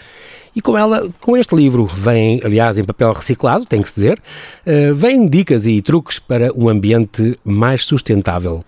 e 0.55 0.59
com 0.59 0.75
ela, 0.75 1.07
com 1.21 1.37
este 1.37 1.55
livro, 1.55 1.85
vem, 1.85 2.41
aliás, 2.43 2.79
em 2.79 2.83
papel 2.83 3.13
reciclado, 3.13 3.63
tem 3.63 3.83
que 3.83 3.89
se 3.89 3.95
dizer, 3.95 4.17
uh, 4.65 4.95
vêm 4.95 5.27
dicas 5.27 5.67
e 5.67 5.79
truques 5.83 6.17
para 6.17 6.51
um 6.55 6.67
ambiente 6.67 7.37
mais 7.43 7.85
sustentável. 7.85 8.65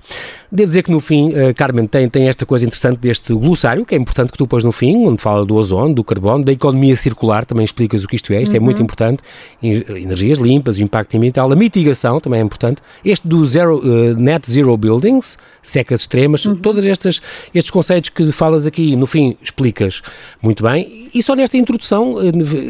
Devo 0.51 0.67
dizer 0.67 0.83
que 0.83 0.91
no 0.91 0.99
fim, 0.99 1.29
uh, 1.29 1.55
Carmen, 1.55 1.85
tem, 1.85 2.09
tem 2.09 2.27
esta 2.27 2.45
coisa 2.45 2.65
interessante 2.65 2.97
deste 2.97 3.33
glossário, 3.33 3.85
que 3.85 3.95
é 3.95 3.97
importante 3.97 4.33
que 4.33 4.37
tu 4.37 4.45
pôs 4.45 4.65
no 4.65 4.73
fim, 4.73 5.07
onde 5.07 5.21
fala 5.21 5.45
do 5.45 5.55
ozono, 5.55 5.93
do 5.93 6.03
carbono, 6.03 6.43
da 6.43 6.51
economia 6.51 6.93
circular, 6.93 7.45
também 7.45 7.63
explicas 7.63 8.03
o 8.03 8.07
que 8.07 8.17
isto 8.17 8.33
é, 8.33 8.41
isto 8.41 8.51
uhum. 8.51 8.57
é 8.57 8.59
muito 8.59 8.77
uhum. 8.79 8.83
importante, 8.83 9.23
energias 9.63 10.39
limpas, 10.39 10.75
o 10.75 10.83
impacto 10.83 11.15
ambiental, 11.15 11.49
a 11.49 11.55
mitigação 11.55 12.19
também 12.19 12.41
é 12.41 12.43
importante, 12.43 12.81
este 13.05 13.25
do 13.25 13.45
zero, 13.45 13.77
uh, 13.77 14.13
Net 14.17 14.51
Zero 14.51 14.75
Buildings, 14.75 15.37
secas 15.63 16.01
extremas, 16.01 16.43
uhum. 16.43 16.57
todos 16.57 16.85
estes, 16.85 17.21
estes 17.55 17.71
conceitos 17.71 18.09
que 18.09 18.29
falas 18.33 18.67
aqui, 18.67 18.93
no 18.97 19.05
fim, 19.05 19.37
explicas 19.41 20.01
muito 20.41 20.63
bem, 20.63 21.09
e 21.13 21.23
só 21.23 21.33
nesta 21.33 21.55
introdução 21.55 22.17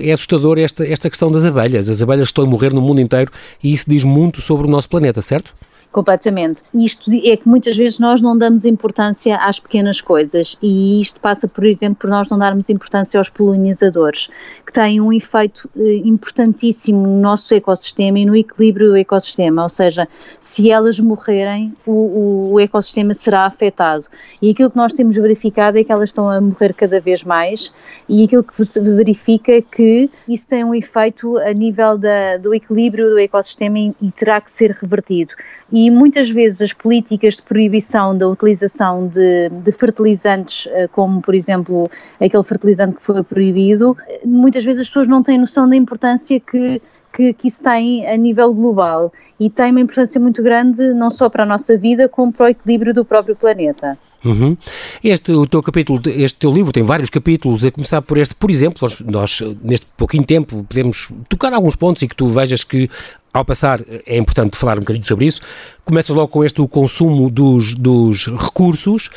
é 0.03 0.11
assustador 0.11 0.59
esta, 0.59 0.85
esta 0.85 1.09
questão 1.09 1.31
das 1.31 1.43
abelhas, 1.43 1.89
as 1.89 1.99
abelhas 1.99 2.27
estão 2.27 2.43
a 2.43 2.47
morrer 2.47 2.71
no 2.71 2.81
mundo 2.81 3.01
inteiro 3.01 3.31
e 3.63 3.73
isso 3.73 3.85
diz 3.87 4.03
muito 4.03 4.39
sobre 4.39 4.67
o 4.67 4.69
nosso 4.69 4.87
planeta, 4.87 5.19
certo? 5.19 5.51
Completamente. 5.91 6.61
Isto 6.73 7.11
é 7.11 7.35
que 7.35 7.47
muitas 7.47 7.75
vezes 7.75 7.99
nós 7.99 8.21
não 8.21 8.37
damos 8.37 8.63
importância 8.63 9.35
às 9.35 9.59
pequenas 9.59 9.99
coisas 9.99 10.57
e 10.61 11.01
isto 11.01 11.19
passa, 11.19 11.49
por 11.49 11.65
exemplo, 11.65 11.97
por 11.99 12.09
nós 12.09 12.29
não 12.29 12.39
darmos 12.39 12.69
importância 12.69 13.17
aos 13.17 13.29
polinizadores, 13.29 14.29
que 14.65 14.71
têm 14.71 15.01
um 15.01 15.11
efeito 15.11 15.69
eh, 15.75 15.95
importantíssimo 16.05 17.05
no 17.05 17.19
nosso 17.19 17.53
ecossistema 17.53 18.19
e 18.19 18.25
no 18.25 18.33
equilíbrio 18.33 18.91
do 18.91 18.97
ecossistema, 18.97 19.63
ou 19.63 19.69
seja, 19.69 20.07
se 20.39 20.71
elas 20.71 20.97
morrerem, 20.97 21.75
o, 21.85 22.53
o 22.53 22.59
ecossistema 22.59 23.13
será 23.13 23.45
afetado. 23.45 24.05
E 24.41 24.49
aquilo 24.49 24.69
que 24.69 24.77
nós 24.77 24.93
temos 24.93 25.17
verificado 25.17 25.77
é 25.77 25.83
que 25.83 25.91
elas 25.91 26.09
estão 26.09 26.29
a 26.29 26.39
morrer 26.39 26.73
cada 26.73 27.01
vez 27.01 27.21
mais 27.25 27.73
e 28.07 28.23
aquilo 28.23 28.45
que 28.45 28.63
se 28.63 28.79
verifica 28.79 29.51
é 29.51 29.61
que 29.61 30.09
isso 30.25 30.47
tem 30.47 30.63
um 30.63 30.73
efeito 30.73 31.37
a 31.37 31.51
nível 31.51 31.97
da, 31.97 32.37
do 32.37 32.53
equilíbrio 32.53 33.09
do 33.09 33.19
ecossistema 33.19 33.77
e, 33.77 33.93
e 34.01 34.09
terá 34.09 34.39
que 34.39 34.49
ser 34.49 34.71
revertido 34.71 35.33
e 35.71 35.80
muitas 35.89 36.29
vezes 36.29 36.61
as 36.61 36.73
políticas 36.73 37.35
de 37.35 37.41
proibição 37.41 38.17
da 38.17 38.27
utilização 38.27 39.07
de, 39.07 39.49
de, 39.49 39.71
fertilizantes, 39.71 40.67
eh, 40.71 40.87
como 40.87 41.21
por 41.21 41.33
exemplo 41.33 41.89
aquele 42.19 42.43
fertilizante 42.43 42.95
que 42.95 43.03
foi 43.03 43.23
proibido, 43.23 43.95
muitas 44.25 44.63
vezes 44.63 44.81
as 44.81 44.87
pessoas 44.87 45.07
não 45.07 45.23
têm 45.23 45.37
noção 45.37 45.67
da 45.67 45.75
importância 45.75 46.39
que, 46.39 46.81
que, 47.13 47.33
que 47.33 47.47
isso 47.47 47.63
tem 47.63 48.05
a 48.07 48.17
nível 48.17 48.53
global 48.53 49.11
e 49.39 49.49
tem 49.49 49.71
uma 49.71 49.79
importância 49.79 50.19
muito 50.19 50.43
grande 50.43 50.93
não 50.93 51.09
só 51.09 51.29
para 51.29 51.43
a 51.43 51.45
nossa 51.45 51.77
vida, 51.77 52.09
como 52.09 52.31
para 52.31 52.45
o 52.45 52.49
equilíbrio 52.49 52.93
do 52.93 53.05
próprio 53.05 53.35
planeta. 53.35 53.97
Uhum. 54.23 54.55
Este, 55.03 55.31
o 55.31 55.47
teu 55.47 55.63
capítulo, 55.63 55.99
este 56.05 56.39
teu 56.39 56.51
livro 56.51 56.71
tem 56.71 56.83
vários 56.83 57.09
capítulos, 57.09 57.65
a 57.65 57.71
começar 57.71 58.01
por 58.01 58.17
este, 58.17 58.35
por 58.35 58.51
exemplo, 58.51 58.77
nós, 58.81 58.99
nós 59.01 59.41
neste 59.63 59.87
pouquinho 59.97 60.23
tempo 60.23 60.63
podemos 60.67 61.09
tocar 61.27 61.51
alguns 61.53 61.75
pontos 61.75 62.03
e 62.03 62.07
que 62.07 62.15
tu 62.15 62.27
vejas 62.27 62.63
que 62.63 62.89
ao 63.33 63.45
passar, 63.45 63.79
é 64.05 64.17
importante 64.17 64.57
falar 64.57 64.77
um 64.77 64.81
bocadinho 64.81 65.05
sobre 65.05 65.25
isso. 65.25 65.39
Começas 65.85 66.13
logo 66.13 66.27
com 66.27 66.43
este 66.43 66.61
o 66.61 66.67
consumo 66.67 67.29
dos, 67.29 67.73
dos 67.73 68.27
recursos 68.27 69.09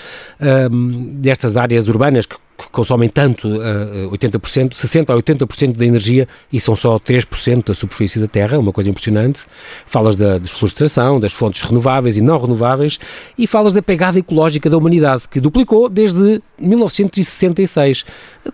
um, 0.70 1.10
destas 1.10 1.56
áreas 1.56 1.88
urbanas 1.88 2.24
que 2.24 2.36
consomem 2.70 3.08
tanto, 3.08 3.48
uh, 3.48 4.10
80%, 4.10 4.74
60% 4.74 5.10
a 5.10 5.16
80% 5.16 5.76
da 5.76 5.86
energia 5.86 6.28
e 6.52 6.60
são 6.60 6.76
só 6.76 6.98
3% 6.98 7.68
da 7.68 7.74
superfície 7.74 8.18
da 8.18 8.26
Terra, 8.26 8.58
uma 8.58 8.72
coisa 8.72 8.90
impressionante. 8.90 9.44
Falas 9.86 10.16
da 10.16 10.38
desflorestação, 10.38 11.18
das 11.20 11.32
fontes 11.32 11.62
renováveis 11.62 12.16
e 12.16 12.20
não 12.20 12.38
renováveis 12.38 12.98
e 13.38 13.46
falas 13.46 13.74
da 13.74 13.82
pegada 13.82 14.18
ecológica 14.18 14.68
da 14.68 14.76
humanidade, 14.76 15.28
que 15.28 15.40
duplicou 15.40 15.88
desde 15.88 16.42
1966. 16.58 18.04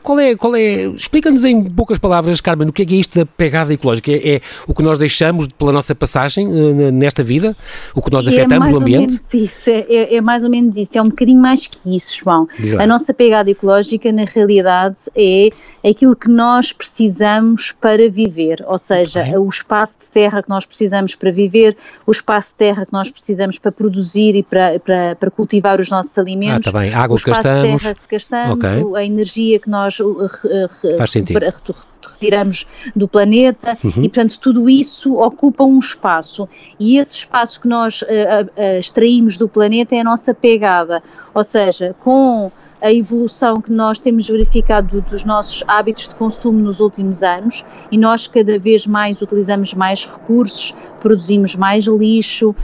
Qual 0.02 0.19
é, 0.19 0.37
qual 0.37 0.55
é, 0.55 0.85
explica-nos 0.87 1.45
em 1.45 1.64
poucas 1.64 1.99
palavras, 1.99 2.40
Carmen, 2.40 2.69
o 2.69 2.73
que 2.73 2.83
é, 2.83 2.87
que 2.87 2.95
é 2.95 2.99
isto 2.99 3.19
da 3.19 3.26
pegada 3.26 3.73
ecológica? 3.73 4.12
É, 4.12 4.37
é, 4.37 4.40
o 4.67 4.75
que 4.75 4.83
nós 4.83 4.99
deixamos 4.99 5.49
pela 5.49 5.73
nossa 5.73 5.95
passagem 5.95 6.47
uh, 6.47 6.93
nesta 6.93 7.23
vida? 7.23 7.57
O 7.95 8.00
que 8.00 8.11
nós 8.11 8.26
é 8.26 8.31
afetamos 8.31 8.69
é 8.69 8.73
o 8.73 8.76
ambiente? 8.76 9.21
Isso, 9.35 9.71
é, 9.71 9.87
é, 9.88 10.17
é, 10.17 10.21
mais 10.21 10.45
ou 10.45 10.50
menos 10.50 10.76
isso, 10.76 10.97
é 10.97 11.02
um 11.02 11.09
bocadinho 11.09 11.40
mais 11.40 11.67
que 11.67 11.97
isso, 11.97 12.17
João. 12.23 12.49
A 12.79 12.87
nossa 12.87 13.12
pegada 13.12 13.50
ecológica 13.50 14.00
ecológica, 14.00 14.12
na 14.12 14.25
realidade, 14.25 14.97
é 15.14 15.50
aquilo 15.88 16.16
que 16.16 16.28
nós 16.28 16.73
precisamos 16.73 17.73
para 17.73 18.09
viver, 18.09 18.64
ou 18.66 18.78
seja, 18.78 19.21
okay. 19.21 19.37
o 19.37 19.49
espaço 19.49 19.99
de 20.00 20.09
terra 20.09 20.42
que 20.42 20.49
nós 20.49 20.64
precisamos 20.64 21.14
para 21.14 21.30
viver, 21.30 21.76
o 22.07 22.11
espaço 22.11 22.52
de 22.52 22.54
terra 22.54 22.87
que 22.87 22.92
nós 22.92 23.11
precisamos 23.11 23.59
para 23.59 23.71
produzir 23.71 24.35
e 24.35 24.42
para, 24.42 24.80
para, 24.80 25.16
para 25.16 25.30
cultivar 25.30 25.78
os 25.78 25.90
nossos 25.90 26.16
alimentos, 26.19 26.69
ah, 26.69 26.73
tá 26.73 26.78
bem. 26.78 26.95
Água 26.95 27.14
o 27.14 27.19
espaço 27.19 27.42
gastamos. 27.42 27.73
de 27.73 27.78
terra 27.78 27.95
que 27.95 28.14
gastamos, 28.16 28.64
okay. 28.64 28.97
a 28.97 29.04
energia 29.04 29.59
que 29.59 29.69
nós 29.69 30.00
uh, 30.00 30.26
retiramos 32.12 32.66
do 32.97 33.07
planeta 33.07 33.76
uhum. 33.85 33.90
e, 33.90 34.09
portanto, 34.09 34.38
tudo 34.40 34.69
isso 34.69 35.16
ocupa 35.16 35.64
um 35.64 35.78
espaço 35.78 36.49
e 36.78 36.99
esse 36.99 37.14
espaço 37.16 37.61
que 37.61 37.69
nós 37.69 38.02
uh, 38.02 38.07
uh, 38.07 38.78
extraímos 38.78 39.37
do 39.37 39.49
planeta 39.49 39.95
é 39.95 40.00
a 40.00 40.04
nossa 40.04 40.33
pegada, 40.35 41.02
ou 41.35 41.45
seja, 41.45 41.95
com 42.00 42.50
a 42.80 42.92
evolução 42.92 43.60
que 43.60 43.70
nós 43.70 43.99
temos 43.99 44.28
verificado 44.28 45.00
dos 45.02 45.25
nossos 45.25 45.62
hábitos 45.66 46.08
de 46.08 46.14
consumo 46.14 46.58
nos 46.58 46.80
últimos 46.80 47.22
anos 47.22 47.64
e 47.90 47.99
nós 47.99 48.26
cada 48.26 48.58
vez 48.58 48.87
mais 48.87 49.20
utilizamos 49.20 49.75
mais 49.75 50.06
recursos, 50.06 50.75
produzimos 51.00 51.54
mais 51.54 51.87
lixo, 51.87 52.54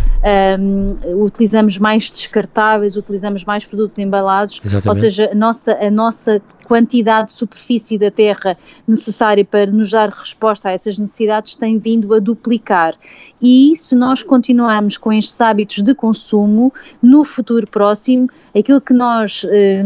um, 0.58 1.24
utilizamos 1.24 1.78
mais 1.78 2.10
descartáveis, 2.10 2.96
utilizamos 2.96 3.44
mais 3.44 3.64
produtos 3.64 3.98
embalados, 3.98 4.60
Exatamente. 4.64 4.88
ou 4.88 4.94
seja, 4.94 5.30
a 5.32 5.34
nossa, 5.34 5.72
a 5.72 5.90
nossa 5.90 6.42
quantidade 6.66 7.28
de 7.28 7.34
superfície 7.34 7.96
da 7.96 8.10
Terra 8.10 8.58
necessária 8.86 9.44
para 9.44 9.70
nos 9.70 9.90
dar 9.90 10.10
resposta 10.10 10.68
a 10.68 10.72
essas 10.72 10.98
necessidades 10.98 11.56
tem 11.56 11.78
vindo 11.78 12.12
a 12.12 12.18
duplicar. 12.18 12.94
E 13.40 13.74
se 13.76 13.94
nós 13.94 14.22
continuarmos 14.22 14.96
com 14.96 15.12
estes 15.12 15.40
hábitos 15.40 15.82
de 15.82 15.94
consumo, 15.94 16.72
no 17.02 17.24
futuro 17.24 17.66
próximo, 17.66 18.28
aquilo 18.56 18.80
que 18.80 18.94
nós, 18.94 19.46
eh, 19.48 19.82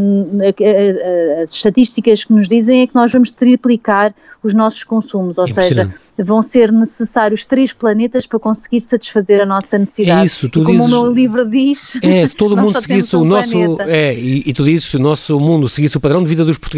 as 1.43 1.53
estatísticas 1.53 2.25
que 2.25 2.33
nos 2.33 2.49
dizem 2.49 2.83
é 2.83 2.87
que 2.87 2.95
nós 2.95 3.13
vamos 3.13 3.31
triplicar 3.31 4.15
os 4.43 4.55
nossos 4.55 4.85
consumos, 4.85 5.37
ou 5.37 5.47
seja, 5.47 5.91
vão 6.17 6.43
ser 6.43 6.73
necessários 6.73 7.45
três 7.45 7.73
planetas 7.73 8.27
para 8.27 8.39
conseguir 8.39 8.81
satisfazer 8.81 9.41
a 9.41 9.47
nossa 9.47 9.79
necessidade. 9.79 10.23
É 10.23 10.25
isso, 10.25 10.49
tu 10.49 10.63
e 10.63 10.65
como 10.65 10.79
dizes, 10.79 10.93
o 10.93 11.03
meu 11.03 11.13
livro 11.13 11.49
diz, 11.49 11.99
é, 12.03 12.27
se 12.27 12.35
todo 12.35 12.57
mundo 12.57 12.81
seguisse 12.81 13.15
um 13.17 13.21
o 13.21 13.25
nosso, 13.25 13.81
é, 13.83 14.15
e, 14.15 14.43
e, 14.47 14.53
tu 14.53 14.65
dizes 14.65 14.87
se 14.87 14.97
o 14.97 15.01
nosso 15.01 15.39
mundo 15.39 15.69
seguisse 15.69 15.97
o 15.97 16.01
padrão 16.01 16.23
de 16.23 16.29
vida 16.29 16.45
dos 16.45 16.57
portugueses, 16.57 16.70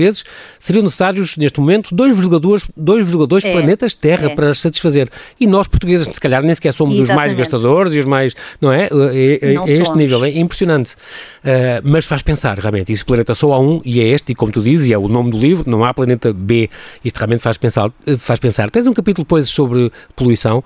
seriam 0.59 0.83
necessários 0.83 1.37
neste 1.37 1.61
momento 1.61 1.95
2,2 1.95 3.45
é, 3.45 3.53
planetas 3.53 3.95
Terra 3.95 4.31
é. 4.31 4.35
para 4.35 4.55
satisfazer. 4.55 5.09
E 5.39 5.47
nós 5.47 5.67
portugueses, 5.67 6.09
se 6.13 6.21
calhar 6.21 6.43
nem 6.43 6.55
sequer 6.55 6.73
somos 6.73 6.95
Exatamente. 6.95 7.13
os 7.13 7.17
mais 7.17 7.33
gastadores 7.35 7.95
e 7.95 7.99
os 7.99 8.07
mais, 8.07 8.35
não 8.61 8.73
é? 8.73 8.89
É, 9.13 9.55
é 9.55 9.73
este 9.73 9.97
nível, 9.97 10.25
é 10.25 10.31
impressionante. 10.39 10.93
Uh, 10.93 11.83
mas 11.83 12.05
faz 12.05 12.23
pensar, 12.23 12.59
realmente, 12.59 12.93
esse 12.93 13.05
planeta 13.05 13.35
só 13.35 13.53
há 13.53 13.61
um 13.61 13.81
e 13.85 14.01
é 14.01 14.09
este, 14.09 14.33
e 14.33 14.35
como 14.35 14.53
tu 14.53 14.63
dizes, 14.63 14.89
e 14.89 14.93
é 14.93 14.99
o 14.99 15.09
nome 15.09 15.31
do 15.31 15.39
livro, 15.39 15.69
não 15.69 15.85
há 15.85 15.93
planeta 15.93 16.33
B. 16.33 16.71
Isto 17.05 17.19
realmente 17.19 17.41
faz 17.41 17.57
pensar. 17.57 17.91
Faz 18.19 18.39
pensar. 18.39 18.71
Tens 18.71 18.87
um 18.87 18.93
capítulo 18.93 19.25
depois 19.25 19.49
sobre 19.49 19.91
poluição, 20.15 20.63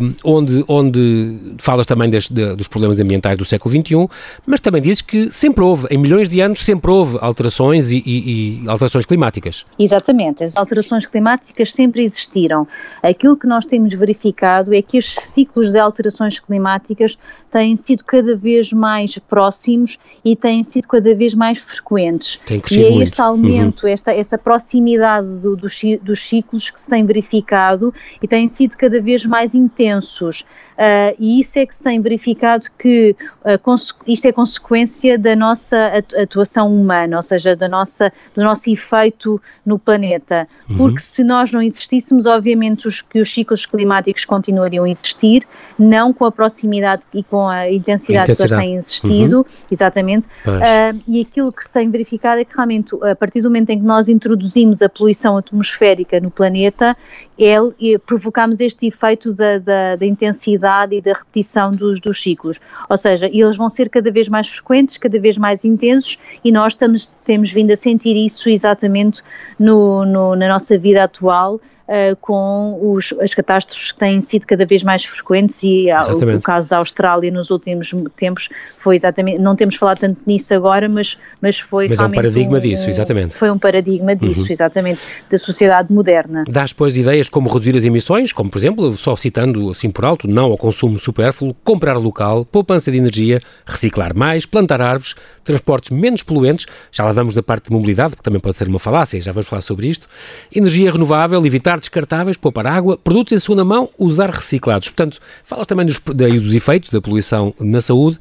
um, 0.00 0.14
onde, 0.24 0.64
onde 0.68 1.54
falas 1.58 1.86
também 1.86 2.08
das, 2.08 2.28
de, 2.28 2.54
dos 2.54 2.68
problemas 2.68 3.00
ambientais 3.00 3.36
do 3.36 3.44
século 3.44 3.74
XXI, 3.74 4.08
mas 4.46 4.60
também 4.60 4.80
dizes 4.80 5.02
que 5.02 5.30
sempre 5.30 5.64
houve, 5.64 5.86
em 5.90 5.98
milhões 5.98 6.28
de 6.28 6.40
anos, 6.40 6.64
sempre 6.64 6.90
houve 6.90 7.18
alterações 7.20 7.90
e, 7.90 8.02
e 8.04 8.61
alterações 8.66 9.06
climáticas. 9.06 9.64
Exatamente, 9.78 10.44
as 10.44 10.56
alterações 10.56 11.06
climáticas 11.06 11.72
sempre 11.72 12.02
existiram. 12.02 12.66
Aquilo 13.02 13.36
que 13.36 13.46
nós 13.46 13.66
temos 13.66 13.92
verificado 13.94 14.74
é 14.74 14.82
que 14.82 14.98
os 14.98 15.14
ciclos 15.14 15.72
de 15.72 15.78
alterações 15.78 16.38
climáticas 16.38 17.18
têm 17.50 17.76
sido 17.76 18.04
cada 18.04 18.34
vez 18.36 18.72
mais 18.72 19.18
próximos 19.18 19.98
e 20.24 20.34
têm 20.36 20.62
sido 20.62 20.88
cada 20.88 21.14
vez 21.14 21.34
mais 21.34 21.58
frequentes. 21.58 22.40
Tem 22.46 22.62
e 22.70 22.84
é 22.84 22.90
muito. 22.90 23.02
este 23.02 23.20
aumento, 23.20 23.84
uhum. 23.84 23.92
esta, 23.92 24.12
essa 24.12 24.38
proximidade 24.38 25.26
do, 25.26 25.56
dos, 25.56 25.80
dos 26.02 26.20
ciclos 26.20 26.70
que 26.70 26.80
se 26.80 26.88
tem 26.88 27.04
verificado 27.04 27.92
e 28.22 28.28
têm 28.28 28.48
sido 28.48 28.76
cada 28.76 29.00
vez 29.00 29.24
mais 29.24 29.54
intensos. 29.54 30.44
Uh, 30.72 31.14
e 31.18 31.40
isso 31.40 31.58
é 31.58 31.66
que 31.66 31.74
se 31.74 31.82
tem 31.82 32.00
verificado 32.00 32.66
que 32.78 33.14
uh, 33.44 33.74
isto 34.06 34.26
é 34.26 34.32
consequência 34.32 35.18
da 35.18 35.36
nossa 35.36 35.92
atuação 36.20 36.74
humana, 36.74 37.16
ou 37.16 37.22
seja, 37.22 37.54
da 37.54 37.68
nossa, 37.68 38.12
do 38.34 38.42
nosso 38.42 38.51
efeito 38.72 39.40
no 39.64 39.78
planeta. 39.78 40.48
Uhum. 40.68 40.76
Porque 40.76 41.00
se 41.00 41.24
nós 41.24 41.52
não 41.52 41.62
existíssemos, 41.62 42.26
obviamente 42.26 42.86
os, 42.86 43.00
que 43.02 43.20
os 43.20 43.32
ciclos 43.32 43.66
climáticos 43.66 44.24
continuariam 44.24 44.84
a 44.84 44.90
existir, 44.90 45.46
não 45.78 46.12
com 46.12 46.24
a 46.24 46.32
proximidade 46.32 47.02
e 47.12 47.22
com 47.22 47.48
a 47.48 47.70
intensidade, 47.70 48.32
intensidade. 48.32 48.36
que 48.36 48.42
eles 48.42 48.52
têm 48.52 48.76
existido, 48.76 49.38
uhum. 49.38 49.44
exatamente. 49.70 50.26
Uh, 50.46 51.02
e 51.06 51.20
aquilo 51.20 51.52
que 51.52 51.64
se 51.64 51.72
tem 51.72 51.90
verificado 51.90 52.40
é 52.40 52.44
que 52.44 52.54
realmente, 52.54 52.94
a 53.02 53.14
partir 53.14 53.40
do 53.40 53.48
momento 53.48 53.70
em 53.70 53.78
que 53.78 53.84
nós 53.84 54.08
introduzimos 54.08 54.82
a 54.82 54.88
poluição 54.88 55.36
atmosférica 55.36 56.20
no 56.20 56.30
planeta, 56.30 56.96
é 57.38 57.56
provocamos 58.04 58.60
este 58.60 58.86
efeito 58.86 59.32
da, 59.32 59.58
da, 59.58 59.96
da 59.96 60.06
intensidade 60.06 60.94
e 60.94 61.00
da 61.00 61.12
repetição 61.12 61.72
dos, 61.72 62.00
dos 62.00 62.20
ciclos. 62.20 62.60
Ou 62.88 62.96
seja, 62.96 63.26
eles 63.26 63.56
vão 63.56 63.68
ser 63.68 63.88
cada 63.88 64.10
vez 64.10 64.28
mais 64.28 64.48
frequentes, 64.48 64.98
cada 64.98 65.18
vez 65.18 65.36
mais 65.36 65.64
intensos 65.64 66.18
e 66.44 66.52
nós 66.52 66.72
estamos, 66.72 67.10
temos 67.24 67.50
vindo 67.50 67.72
a 67.72 67.76
sentir 67.76 68.16
isso 68.16 68.41
exatamente 68.50 69.22
no, 69.58 70.04
no, 70.04 70.36
na 70.36 70.48
nossa 70.48 70.76
vida 70.78 71.04
atual 71.04 71.60
uh, 71.92 72.16
com 72.16 72.78
os, 72.80 73.12
as 73.20 73.34
catástrofes 73.34 73.92
que 73.92 73.98
têm 73.98 74.20
sido 74.20 74.46
cada 74.46 74.64
vez 74.64 74.82
mais 74.82 75.04
frequentes 75.04 75.62
e 75.62 75.88
o, 75.92 76.36
o, 76.36 76.40
caso 76.40 76.70
da 76.70 76.78
Austrália 76.78 77.30
nos 77.30 77.50
últimos 77.50 77.94
tempos 78.16 78.48
foi 78.78 78.94
exatamente, 78.94 79.38
não 79.38 79.54
temos 79.54 79.76
falado 79.76 79.98
tanto 79.98 80.18
nisso 80.26 80.54
agora, 80.54 80.88
mas, 80.88 81.18
mas 81.40 81.58
foi 81.58 81.88
mas 81.88 81.98
realmente 81.98 82.18
é 82.18 82.20
um 82.20 82.22
paradigma 82.22 82.58
um, 82.58 82.60
disso, 82.60 82.90
exatamente. 82.90 83.34
Foi 83.34 83.50
um 83.50 83.58
paradigma 83.58 84.16
disso, 84.16 84.40
uhum. 84.40 84.46
exatamente, 84.50 85.00
da 85.30 85.38
sociedade 85.38 85.92
moderna. 85.92 86.44
Dás, 86.48 86.72
pois, 86.72 86.96
ideias 86.96 87.28
como 87.28 87.50
reduzir 87.50 87.76
as 87.76 87.84
emissões, 87.84 88.32
como, 88.32 88.50
por 88.50 88.58
exemplo, 88.58 88.96
só 88.96 89.14
citando 89.14 89.70
assim 89.70 89.90
por 89.90 90.04
alto, 90.04 90.26
não 90.26 90.44
ao 90.46 90.56
consumo 90.56 90.98
supérfluo, 90.98 91.54
comprar 91.62 91.96
local, 91.96 92.44
poupança 92.44 92.90
de 92.90 92.96
energia, 92.96 93.40
reciclar 93.66 94.16
mais, 94.16 94.46
plantar 94.46 94.80
árvores, 94.80 95.14
transportes 95.44 95.90
menos 95.90 96.22
poluentes, 96.22 96.66
já 96.90 97.04
lá 97.04 97.12
vamos 97.12 97.34
na 97.34 97.42
parte 97.42 97.66
de 97.66 97.72
mobilidade, 97.72 98.16
que 98.16 98.22
também 98.22 98.40
pode 98.40 98.56
ser 98.56 98.68
uma 98.68 98.78
falácia, 98.78 99.20
já 99.20 99.32
vamos 99.32 99.48
falar 99.48 99.62
sobre 99.62 99.88
isto, 99.88 100.08
energia 100.54 100.90
renovável, 100.90 101.44
evitar 101.44 101.81
descartáveis, 101.82 102.36
poupar 102.36 102.66
água, 102.66 102.96
produtos 102.96 103.32
em 103.32 103.38
segunda 103.38 103.64
mão, 103.64 103.90
usar 103.98 104.30
reciclados. 104.30 104.88
Portanto, 104.88 105.20
falas 105.44 105.66
também 105.66 105.86
dos, 105.86 106.00
daí 106.14 106.40
dos 106.40 106.54
efeitos 106.54 106.90
da 106.90 107.00
poluição 107.00 107.54
na 107.60 107.80
saúde 107.80 108.18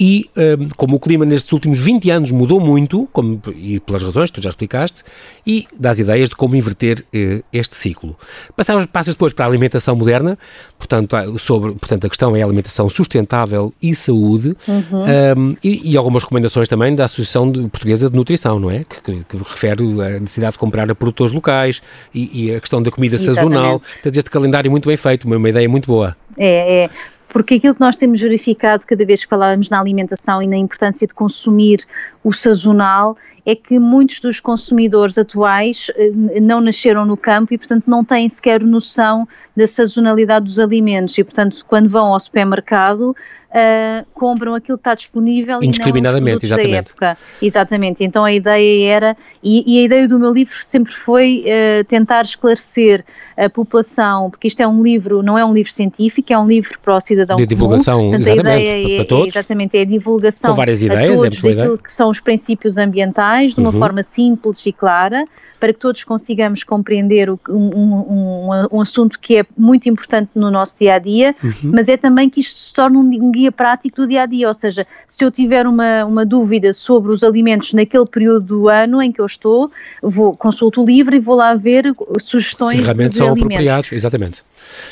e 0.00 0.30
um, 0.34 0.70
como 0.76 0.96
o 0.96 0.98
clima 0.98 1.26
nestes 1.26 1.52
últimos 1.52 1.78
20 1.78 2.10
anos 2.10 2.30
mudou 2.30 2.58
muito, 2.58 3.06
como, 3.12 3.38
e 3.54 3.78
pelas 3.80 4.02
razões 4.02 4.30
que 4.30 4.40
tu 4.40 4.42
já 4.42 4.48
explicaste, 4.48 5.02
e 5.46 5.68
das 5.78 5.98
ideias 5.98 6.30
de 6.30 6.36
como 6.36 6.56
inverter 6.56 7.04
uh, 7.14 7.44
este 7.52 7.76
ciclo. 7.76 8.16
Passamos, 8.56 8.86
passas 8.86 9.12
depois 9.12 9.34
para 9.34 9.44
a 9.44 9.48
alimentação 9.48 9.94
moderna, 9.94 10.38
portanto, 10.78 11.16
sobre, 11.38 11.72
portanto, 11.72 12.06
a 12.06 12.08
questão 12.08 12.34
é 12.34 12.40
a 12.40 12.46
alimentação 12.46 12.88
sustentável 12.88 13.74
e 13.82 13.94
saúde, 13.94 14.56
uhum. 14.66 15.02
um, 15.36 15.56
e, 15.62 15.92
e, 15.92 15.96
algumas 15.98 16.22
recomendações 16.22 16.66
também 16.66 16.94
da 16.94 17.04
Associação 17.04 17.52
Portuguesa 17.68 18.08
de 18.08 18.16
Nutrição, 18.16 18.58
não 18.58 18.70
é? 18.70 18.84
Que, 18.84 19.02
que, 19.02 19.24
que, 19.24 19.36
refere 19.36 19.82
a 19.82 20.18
necessidade 20.18 20.52
de 20.52 20.58
comprar 20.58 20.90
a 20.90 20.94
produtores 20.94 21.34
locais 21.34 21.82
e, 22.14 22.46
e 22.46 22.54
a 22.54 22.60
questão 22.60 22.80
da 22.80 22.90
comida 22.90 23.16
Exatamente. 23.16 23.52
sazonal. 23.52 23.80
Portanto, 23.80 24.16
este 24.16 24.30
calendário 24.30 24.70
muito 24.70 24.86
bem 24.86 24.96
feito, 24.96 25.26
uma, 25.26 25.36
uma 25.36 25.48
ideia 25.50 25.68
muito 25.68 25.86
boa. 25.86 26.16
É, 26.38 26.84
é 26.84 26.90
porque 27.30 27.54
aquilo 27.54 27.74
que 27.74 27.80
nós 27.80 27.96
temos 27.96 28.20
verificado 28.20 28.84
cada 28.84 29.04
vez 29.04 29.22
que 29.22 29.30
falávamos 29.30 29.70
na 29.70 29.80
alimentação 29.80 30.42
e 30.42 30.46
na 30.46 30.56
importância 30.56 31.06
de 31.06 31.14
consumir 31.14 31.86
o 32.22 32.32
sazonal 32.32 33.16
é 33.46 33.54
que 33.54 33.78
muitos 33.78 34.20
dos 34.20 34.40
consumidores 34.40 35.16
atuais 35.16 35.90
eh, 35.96 36.40
não 36.40 36.60
nasceram 36.60 37.06
no 37.06 37.16
campo 37.16 37.54
e, 37.54 37.58
portanto, 37.58 37.84
não 37.86 38.04
têm 38.04 38.28
sequer 38.28 38.62
noção 38.62 39.26
da 39.56 39.66
sazonalidade 39.66 40.44
dos 40.44 40.58
alimentos. 40.58 41.16
E, 41.16 41.24
portanto, 41.24 41.64
quando 41.66 41.88
vão 41.88 42.12
ao 42.12 42.20
supermercado, 42.20 43.16
uh, 43.50 44.06
compram 44.14 44.54
aquilo 44.54 44.78
que 44.78 44.80
está 44.80 44.94
disponível 44.94 45.62
Indiscriminadamente, 45.62 46.28
e 46.28 46.32
não 46.32 46.38
os 46.38 46.44
exatamente. 46.44 46.70
da 46.70 46.78
época. 46.78 47.18
Exatamente. 47.42 48.04
Então 48.04 48.24
a 48.24 48.32
ideia 48.32 48.88
era, 48.90 49.16
e, 49.42 49.74
e 49.74 49.80
a 49.80 49.82
ideia 49.82 50.08
do 50.08 50.18
meu 50.18 50.32
livro 50.32 50.56
sempre 50.62 50.92
foi 50.92 51.44
uh, 51.44 51.84
tentar 51.84 52.22
esclarecer 52.22 53.04
a 53.36 53.48
população, 53.48 54.30
porque 54.30 54.48
isto 54.48 54.60
é 54.60 54.68
um 54.68 54.82
livro, 54.82 55.22
não 55.22 55.36
é 55.36 55.44
um 55.44 55.52
livro 55.52 55.72
científico, 55.72 56.32
é 56.32 56.38
um 56.38 56.46
livro 56.46 56.78
para 56.80 56.96
o 56.96 57.00
cidadão 57.00 57.36
De 57.36 57.46
divulgação, 57.46 57.98
comum. 57.98 58.10
Portanto, 58.10 58.28
exatamente, 58.28 58.70
para, 58.70 59.02
é, 59.02 59.04
todos. 59.04 59.34
Exatamente, 59.34 59.78
é 59.78 59.80
a 59.80 59.84
divulgação 59.84 60.50
Com 60.50 60.56
várias 60.56 60.82
ideias, 60.82 61.22
a 61.22 61.26
é 61.26 61.30
todos 61.30 61.44
é 61.44 61.54
daquilo 61.54 61.78
que 61.78 61.92
são 61.92 62.10
os 62.10 62.20
princípios 62.20 62.76
ambientais, 62.76 63.54
de 63.54 63.60
uma 63.60 63.70
uhum. 63.70 63.78
forma 63.78 64.02
simples 64.02 64.64
e 64.66 64.72
clara, 64.72 65.24
para 65.58 65.72
que 65.72 65.78
todos 65.78 66.04
consigamos 66.04 66.64
compreender 66.64 67.30
o, 67.30 67.40
um, 67.48 67.54
um, 67.54 68.68
um, 68.72 68.80
assunto 68.80 69.18
que 69.18 69.38
é 69.38 69.46
muito 69.56 69.88
importante 69.88 70.30
no 70.34 70.50
nosso 70.50 70.78
dia 70.78 70.94
a 70.94 70.98
dia, 70.98 71.34
uhum. 71.42 71.72
mas 71.72 71.88
é 71.88 71.96
também 71.96 72.28
que 72.28 72.40
isto 72.40 72.60
se 72.60 72.72
torne 72.74 72.96
um 72.96 73.08
guia 73.40 73.52
prático 73.52 73.96
do 74.02 74.06
dia 74.06 74.22
a 74.22 74.26
dia. 74.26 74.48
Ou 74.48 74.54
seja, 74.54 74.86
se 75.06 75.24
eu 75.24 75.30
tiver 75.30 75.66
uma, 75.66 76.04
uma 76.04 76.26
dúvida 76.26 76.72
sobre 76.72 77.12
os 77.12 77.24
alimentos 77.24 77.72
naquele 77.72 78.06
período 78.06 78.46
do 78.46 78.68
ano 78.68 79.02
em 79.02 79.10
que 79.10 79.20
eu 79.20 79.26
estou, 79.26 79.70
vou 80.02 80.36
consulto 80.36 80.82
o 80.82 80.86
livro 80.86 81.14
e 81.16 81.18
vou 81.18 81.36
lá 81.36 81.54
ver 81.54 81.94
sugestões 82.18 82.80
realmente 82.80 83.12
de 83.12 83.16
são 83.18 83.28
alimentos. 83.28 83.54
apropriados, 83.54 83.92
exatamente. 83.92 84.44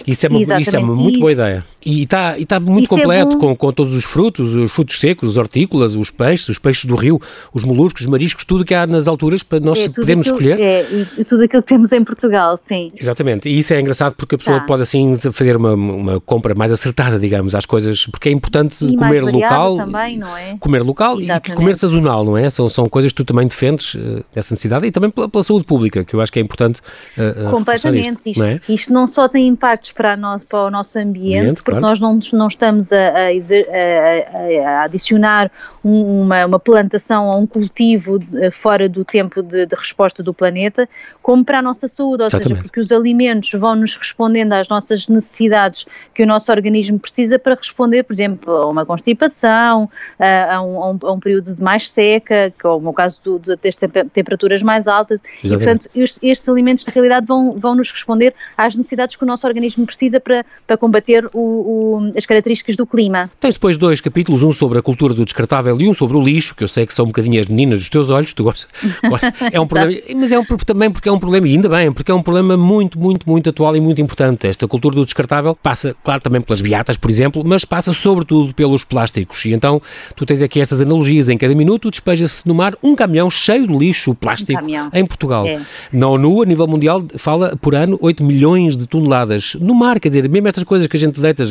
Isso 0.07 0.27
é 0.27 0.29
uma, 0.29 0.41
isso 0.41 0.77
é 0.77 0.79
uma 0.79 0.95
muito 0.95 1.11
isso. 1.11 1.21
boa 1.21 1.33
ideia. 1.33 1.65
E 1.85 2.03
está, 2.03 2.39
e 2.39 2.43
está 2.43 2.61
muito 2.61 2.85
isso 2.85 2.95
é 2.95 2.99
completo 2.99 3.33
é 3.33 3.39
com, 3.39 3.57
com 3.57 3.73
todos 3.73 3.97
os 3.97 4.05
frutos, 4.05 4.55
os 4.55 4.71
frutos 4.71 4.99
secos, 4.99 5.31
os 5.31 5.37
hortícolas, 5.37 5.95
os 5.95 6.11
peixes, 6.11 6.49
os 6.49 6.59
peixes 6.59 6.85
do 6.85 6.97
rio, 6.97 7.21
os 7.53 7.65
moluscos, 7.65 8.03
os 8.03 8.07
mariscos, 8.09 8.45
tudo 8.45 8.65
que 8.65 8.75
há 8.75 8.87
nas 8.87 9.09
alturas 9.09 9.43
para 9.43 9.61
nós 9.61 9.79
é, 9.79 9.89
podermos 9.89 10.27
escolher. 10.27 10.59
É, 10.61 10.87
e 11.17 11.25
tudo 11.25 11.45
aquilo 11.45 11.63
que 11.63 11.69
temos 11.69 11.93
em 11.93 12.05
Portugal, 12.05 12.57
sim. 12.57 12.89
Exatamente. 12.95 13.49
E 13.49 13.59
isso 13.59 13.73
é 13.73 13.81
engraçado 13.81 14.15
porque 14.15 14.35
a 14.35 14.39
pessoa 14.39 14.61
tá. 14.61 14.67
pode 14.67 14.83
assim 14.83 15.15
fazer 15.15 15.57
uma, 15.57 15.73
uma 15.73 16.21
compra 16.21 16.55
mais 16.55 16.73
acertada, 16.73 17.19
digamos, 17.19 17.55
às 17.55 17.65
coisas, 17.65 18.07
porque 18.07 18.29
é 18.29 18.33
importante 18.33 18.85
e 18.85 18.97
comer 18.97 19.23
local. 19.23 19.77
Também, 19.77 20.19
não 20.19 20.37
é? 20.37 20.57
Comer 20.59 20.83
local 20.83 21.21
Exatamente. 21.21 21.53
e 21.53 21.55
comer 21.55 21.77
sazonal, 21.77 22.25
não 22.25 22.37
é? 22.37 22.51
São, 22.51 22.69
são 22.69 22.89
coisas 22.89 23.13
que 23.13 23.17
tu 23.17 23.25
também 23.25 23.47
defendes 23.47 23.95
uh, 23.95 24.25
dessa 24.35 24.53
necessidade 24.53 24.87
e 24.87 24.91
também 24.91 25.11
pela, 25.11 25.29
pela, 25.29 25.43
saúde 25.43 25.65
pública, 25.65 26.05
que 26.05 26.15
eu 26.15 26.21
acho 26.21 26.33
que 26.33 26.39
é 26.39 26.43
importante. 26.43 26.81
Uh, 27.17 27.51
Completamente. 27.51 28.31
Isto, 28.31 28.41
não 28.41 28.47
é? 28.47 28.61
isto 28.69 28.93
não 28.93 29.07
só 29.07 29.29
tem 29.29 29.47
impactos 29.59 29.93
para, 29.93 30.17
nós, 30.17 30.45
para 30.45 30.67
o 30.67 30.71
nosso 30.71 30.99
ambiente, 30.99 31.39
ambiente 31.39 31.57
porque 31.57 31.81
claro. 31.81 31.87
nós 31.87 32.01
não, 32.01 32.19
não 32.33 32.47
estamos 32.47 32.93
a, 32.93 32.97
a, 32.97 33.29
a, 33.29 34.71
a 34.71 34.83
adicionar 34.85 35.51
uma, 35.83 36.47
uma 36.47 36.61
plantação 36.61 37.27
ou 37.27 37.41
um 37.41 37.47
cultivo 37.47 38.19
fora 38.53 38.89
do 38.89 39.05
tempo 39.05 39.43
de, 39.43 39.67
de, 39.67 39.77
resposta 39.77 40.23
do 40.23 40.33
planeta, 40.33 40.89
como 41.21 41.45
para 41.45 41.59
a 41.59 41.63
nossa 41.63 41.89
saúde, 41.89 42.23
ou 42.23 42.29
Exatamente. 42.29 42.49
seja, 42.49 42.63
porque 42.63 42.81
os 42.81 42.93
alimentos 42.93 43.51
vão 43.53 43.75
nos 43.75 43.97
respondendo 43.97 44.53
às 44.53 44.69
nossas 44.69 45.09
necessidades 45.09 45.87
que 46.15 46.23
o 46.23 46.27
nosso 46.27 46.51
organismo 46.53 46.99
precisa 46.99 47.39
para 47.39 47.55
responder, 47.55 48.05
por 48.05 48.13
exemplo, 48.13 48.53
a 48.53 48.67
uma 48.69 48.87
constipação, 48.87 49.91
a, 50.19 50.63
um, 50.63 50.99
a 51.03 51.13
um, 51.13 51.21
período 51.21 51.55
de 51.55 51.63
mais 51.63 51.91
seca, 51.91 52.53
como 52.61 52.89
é 52.89 52.91
o 52.91 52.93
caso 52.93 53.21
do, 53.25 53.57
das 53.57 53.77
temperaturas 54.13 54.63
mais 54.63 54.87
altas, 54.87 55.23
Exatamente. 55.23 55.47
e 55.47 55.57
portanto 55.57 55.91
estes, 55.95 56.19
estes, 56.23 56.49
alimentos 56.49 56.87
na 56.87 56.93
realidade 56.93 57.27
vão, 57.27 57.59
vão 57.59 57.75
nos 57.75 57.91
responder 57.91 58.35
às 58.57 58.77
necessidades 58.77 59.17
que 59.17 59.25
o 59.25 59.27
nosso 59.27 59.47
organismo 59.49 59.87
precisa 59.87 60.21
para, 60.21 60.45
para 60.67 60.77
combater 60.77 61.29
o, 61.33 61.41
o, 61.41 62.13
as 62.17 62.25
características 62.25 62.77
do 62.77 62.87
clima. 62.87 63.31
Tens 63.41 63.55
depois 63.55 63.77
dois 63.77 64.01
capítulos, 64.01 64.43
um 64.43 64.53
sobre 64.53 64.79
a 64.79 64.83
cultura 64.83 65.15
do 65.15 65.25
descartável 65.25 65.77
e 65.81 65.89
um 65.89 65.95
sobre 65.95 66.17
o 66.17 66.23
lixo, 66.23 66.55
que 66.55 66.65
eu 66.65 66.69
sei 66.69 66.87
que 66.87 66.95
são 66.95 67.05
um 67.05 67.09
bocadinho 67.09 67.41
as 67.41 67.47
meninas 67.47 67.79
dos 67.79 67.89
teus 67.89 68.11
olhos, 68.11 68.33
tu 68.33 68.45
gostas, 68.45 68.69
é 69.53 69.61
um 69.61 69.67
problema, 69.67 70.01
mas 70.17 70.33
é 70.33 70.39
um, 70.39 70.45
também 70.45 70.91
porque 70.91 71.09
é 71.09 71.13
um 71.13 71.19
problema, 71.19 71.49
e 71.49 71.53
ainda 71.53 71.69
bem, 71.69 71.93
porque 71.93 72.11
é 72.11 72.15
um 72.15 72.23
problema 72.23 72.57
muito, 72.57 72.99
muito, 72.99 73.29
muito 73.29 73.51
atual 73.51 73.77
e 73.77 73.81
muito 73.81 74.01
importante. 74.01 74.47
Esta 74.47 74.67
cultura 74.69 74.95
do 74.97 75.05
descartável 75.05 75.55
passa, 75.55 75.95
claro, 76.05 76.21
também 76.21 76.41
pelas 76.41 76.61
beatas, 76.61 76.97
por 76.97 77.11
exemplo, 77.11 77.43
mas 77.45 77.65
passa 77.65 77.93
sobretudo 77.93 78.55
pelos 78.55 78.85
plásticos. 78.85 79.45
E 79.45 79.53
então 79.53 79.81
tu 80.15 80.27
tens 80.27 80.43
aqui 80.43 80.61
estas 80.61 80.81
analogias. 80.81 81.29
Em 81.29 81.37
cada 81.37 81.55
minuto 81.55 81.91
despeja-se 81.91 82.47
no 82.47 82.55
mar 82.55 82.77
um 82.83 82.95
caminhão 82.95 83.31
cheio 83.31 83.67
de 83.67 83.77
lixo 83.77 84.15
plástico 84.15 84.63
um 84.65 84.91
em 84.93 85.07
Portugal. 85.07 85.47
É. 85.47 85.61
Na 85.93 86.09
ONU, 86.09 86.43
a 86.43 86.47
nível 86.47 86.67
mundial, 86.67 87.05
fala 87.17 87.57
por 87.57 87.75
ano 87.75 87.99
8 88.01 88.23
milhões 88.23 88.77
de 88.77 88.87
toneladas 88.87 89.38
no 89.55 89.75
mar. 89.75 90.01
Quer 90.01 90.09
dizer, 90.09 90.29
mesmo 90.29 90.49
estas 90.49 90.65
coisas 90.65 90.87
que 90.87 90.97
a 90.97 91.01
gente 91.01 91.21
deita, 91.21 91.43
as, 91.43 91.51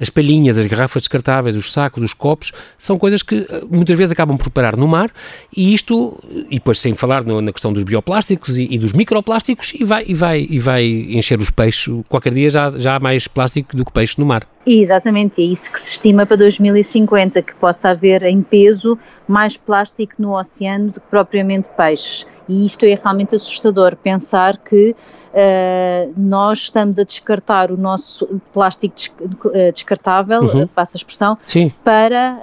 as 0.00 0.10
palhinhas, 0.10 0.58
as 0.58 0.66
garrafas 0.66 1.02
descartáveis, 1.02 1.56
os 1.56 1.72
sacos, 1.72 2.02
os 2.02 2.12
copos, 2.12 2.52
são 2.78 2.98
coisas 2.98 3.22
que 3.22 3.46
eh, 3.48 3.62
muitas 3.70 3.96
vezes 3.96 4.12
acabam 4.12 4.36
por 4.36 4.50
parar 4.50 4.76
no 4.76 4.86
mar 4.88 5.10
e 5.54 5.74
isto, 5.74 6.18
e 6.50 6.56
depois 6.56 6.80
sem 6.80 6.94
falar 6.94 7.24
no, 7.24 7.40
na 7.40 7.52
questão 7.52 7.72
dos 7.72 7.82
bioplásticos 7.82 8.58
e, 8.58 8.68
e, 8.70 8.78
dos 8.78 8.92
microplásticos, 8.92 9.72
e 9.74 9.84
vai, 9.84 10.04
e, 10.06 10.14
vai, 10.14 10.46
e 10.48 10.58
vai 10.58 10.84
encher 10.84 11.38
os 11.38 11.50
peixes. 11.50 11.92
Qualquer 12.08 12.32
dia 12.32 12.50
já, 12.50 12.70
já 12.72 12.96
há 12.96 13.00
mais 13.00 13.28
plástico 13.28 13.76
do 13.76 13.84
que 13.84 13.92
peixe 13.92 14.16
no 14.18 14.26
mar. 14.26 14.46
Exatamente, 14.66 15.42
é 15.42 15.44
isso 15.44 15.70
que 15.70 15.80
se 15.80 15.92
estima 15.92 16.24
para 16.24 16.38
2050, 16.38 17.42
que 17.42 17.54
possa 17.56 17.90
haver 17.90 18.22
em 18.22 18.42
peso 18.42 18.98
mais 19.28 19.58
plástico 19.58 20.14
no 20.18 20.38
oceano 20.38 20.86
do 20.86 21.00
que 21.00 21.06
propriamente 21.10 21.68
peixes. 21.76 22.26
E 22.48 22.64
isto 22.64 22.84
é 22.86 22.94
realmente 22.94 23.34
assustador, 23.34 23.96
pensar 23.96 24.56
que 24.58 24.94
uh, 25.34 26.12
nós 26.16 26.60
estamos 26.60 26.98
a 26.98 27.04
descartar 27.04 27.70
o 27.70 27.76
nosso 27.76 28.40
plástico 28.52 29.16
eh, 29.52 29.72
descartável, 29.72 30.42
uhum. 30.42 30.66
passa 30.66 30.96
a 30.96 30.98
expressão, 30.98 31.36
Sim. 31.44 31.72
para 31.82 32.38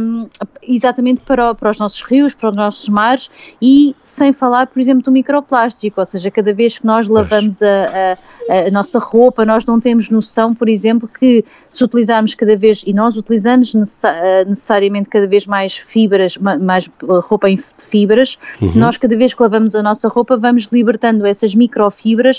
um, 0.00 0.22
ehm, 0.22 0.26
exatamente 0.62 1.20
para, 1.20 1.54
para 1.54 1.70
os 1.70 1.78
nossos 1.78 2.02
rios, 2.02 2.34
para 2.34 2.50
os 2.50 2.56
nossos 2.56 2.88
mares 2.88 3.30
e 3.60 3.94
sem 4.02 4.32
falar, 4.32 4.66
por 4.68 4.80
exemplo, 4.80 5.02
do 5.02 5.10
microplástico, 5.10 6.00
ou 6.00 6.04
seja, 6.04 6.30
cada 6.30 6.52
vez 6.52 6.78
que 6.78 6.86
nós 6.86 7.08
lavamos 7.08 7.62
a, 7.62 8.16
a, 8.48 8.68
a, 8.68 8.70
nossa 8.70 8.98
roupa, 8.98 9.44
nós 9.44 9.64
não 9.64 9.80
temos 9.80 10.10
noção, 10.10 10.54
por 10.54 10.68
exemplo, 10.68 11.08
que 11.08 11.44
se 11.68 11.84
utilizarmos 11.84 12.34
cada 12.34 12.56
vez, 12.56 12.82
e 12.86 12.92
nós 12.92 13.16
utilizamos 13.16 13.74
eh, 14.04 14.44
necessariamente 14.44 15.08
cada 15.08 15.26
vez 15.26 15.46
mais 15.46 15.76
fibras, 15.76 16.36
mais 16.36 16.90
roupa 17.02 17.48
de 17.48 17.62
fibras, 17.78 18.38
uhum. 18.60 18.72
nós 18.74 18.96
cada 18.96 19.16
vez 19.16 19.34
que 19.34 19.42
lavamos 19.42 19.74
a 19.74 19.82
nossa 19.82 20.08
roupa 20.08 20.36
vamos 20.36 20.64
libertando 20.66 21.26
essas 21.26 21.54
microfibras 21.54 22.35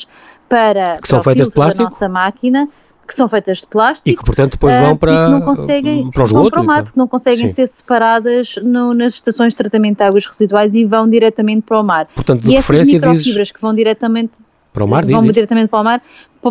para, 0.50 1.00
que 1.02 1.08
são 1.08 1.24
feitas 1.24 1.48
de 1.48 1.54
plástico? 1.54 1.84
da 1.84 1.90
nossa 1.90 2.10
máquina 2.10 2.70
que 3.08 3.16
são 3.16 3.30
feitas 3.30 3.60
de 3.60 3.68
plástico 3.68 4.10
e 4.10 4.16
que 4.18 4.24
portanto 4.24 4.52
depois 4.52 4.76
vão 4.76 4.98
para, 4.98 5.12
e 5.14 5.16
que 5.16 5.32
não 5.32 5.42
conseguem, 5.42 6.12
para, 6.12 6.24
os 6.24 6.32
vão 6.32 6.50
para 6.50 6.62
o 6.62 6.66
mar, 6.66 6.84
porque 6.84 7.00
não 7.00 7.08
conseguem 7.08 7.48
Sim. 7.48 7.54
ser 7.54 7.68
separadas 7.68 8.56
no, 8.62 8.94
nas 8.94 9.14
estações 9.14 9.54
de 9.54 9.58
tratamento 9.58 9.98
de 10.00 10.04
águas 10.04 10.26
residuais 10.26 10.76
e 10.76 10.84
vão 10.84 11.10
diretamente 11.10 11.62
para 11.62 11.80
o 11.80 11.84
mar. 11.84 12.08
Portanto, 12.14 12.42
de 12.42 12.52
e 12.52 12.58
essas 12.58 12.86
microfibras 12.86 13.24
dizes... 13.24 13.52
que 13.52 13.62
vão 13.62 13.74
diretamente 13.74 14.34
para 14.78 14.86
o 14.86 14.88
mar, 14.88 15.06
vão 15.06 15.32
diretamente 15.32 15.70
para 15.70 15.82
o 15.82 15.84
mar, 15.84 16.02